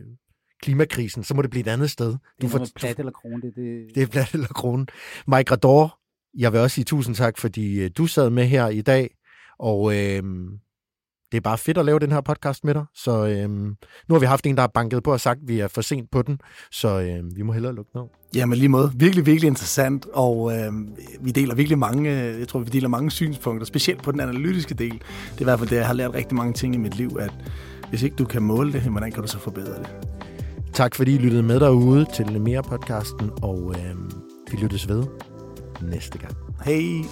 [0.62, 2.10] klimakrisen, så må det blive et andet sted.
[2.10, 3.42] Du det er får, plat eller krone.
[3.42, 3.94] Det, det...
[3.94, 4.86] det er plat eller krone.
[5.26, 5.98] Mike Rador,
[6.34, 9.10] jeg vil også sige tusind tak, fordi øh, du sad med her i dag,
[9.58, 10.22] og øh,
[11.32, 12.84] det er bare fedt at lave den her podcast med dig.
[12.94, 15.60] Så øh, nu har vi haft en, der har banket på og sagt, at vi
[15.60, 18.04] er for sent på den, så øh, vi må hellere lukke ned.
[18.34, 18.92] Ja, men lige måde.
[18.96, 20.72] Virkelig, virkelig interessant, og øh,
[21.20, 24.74] vi deler virkelig mange, øh, jeg tror, vi deler mange synspunkter, specielt på den analytiske
[24.74, 24.92] del.
[24.92, 27.16] Det er i hvert fald det, jeg har lært rigtig mange ting i mit liv,
[27.20, 27.32] at
[27.88, 29.88] hvis ikke du kan måle det, hvordan kan du så forbedre det?
[30.72, 33.96] Tak fordi I lyttede med derude til mere podcasten, og øh,
[34.50, 35.27] vi lyttes ved
[35.82, 36.36] næste gang.
[36.64, 37.04] Hej!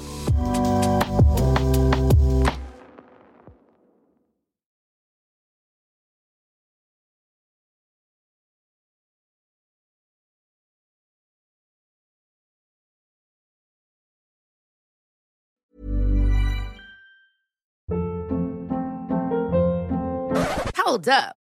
[20.77, 21.46] Hold up.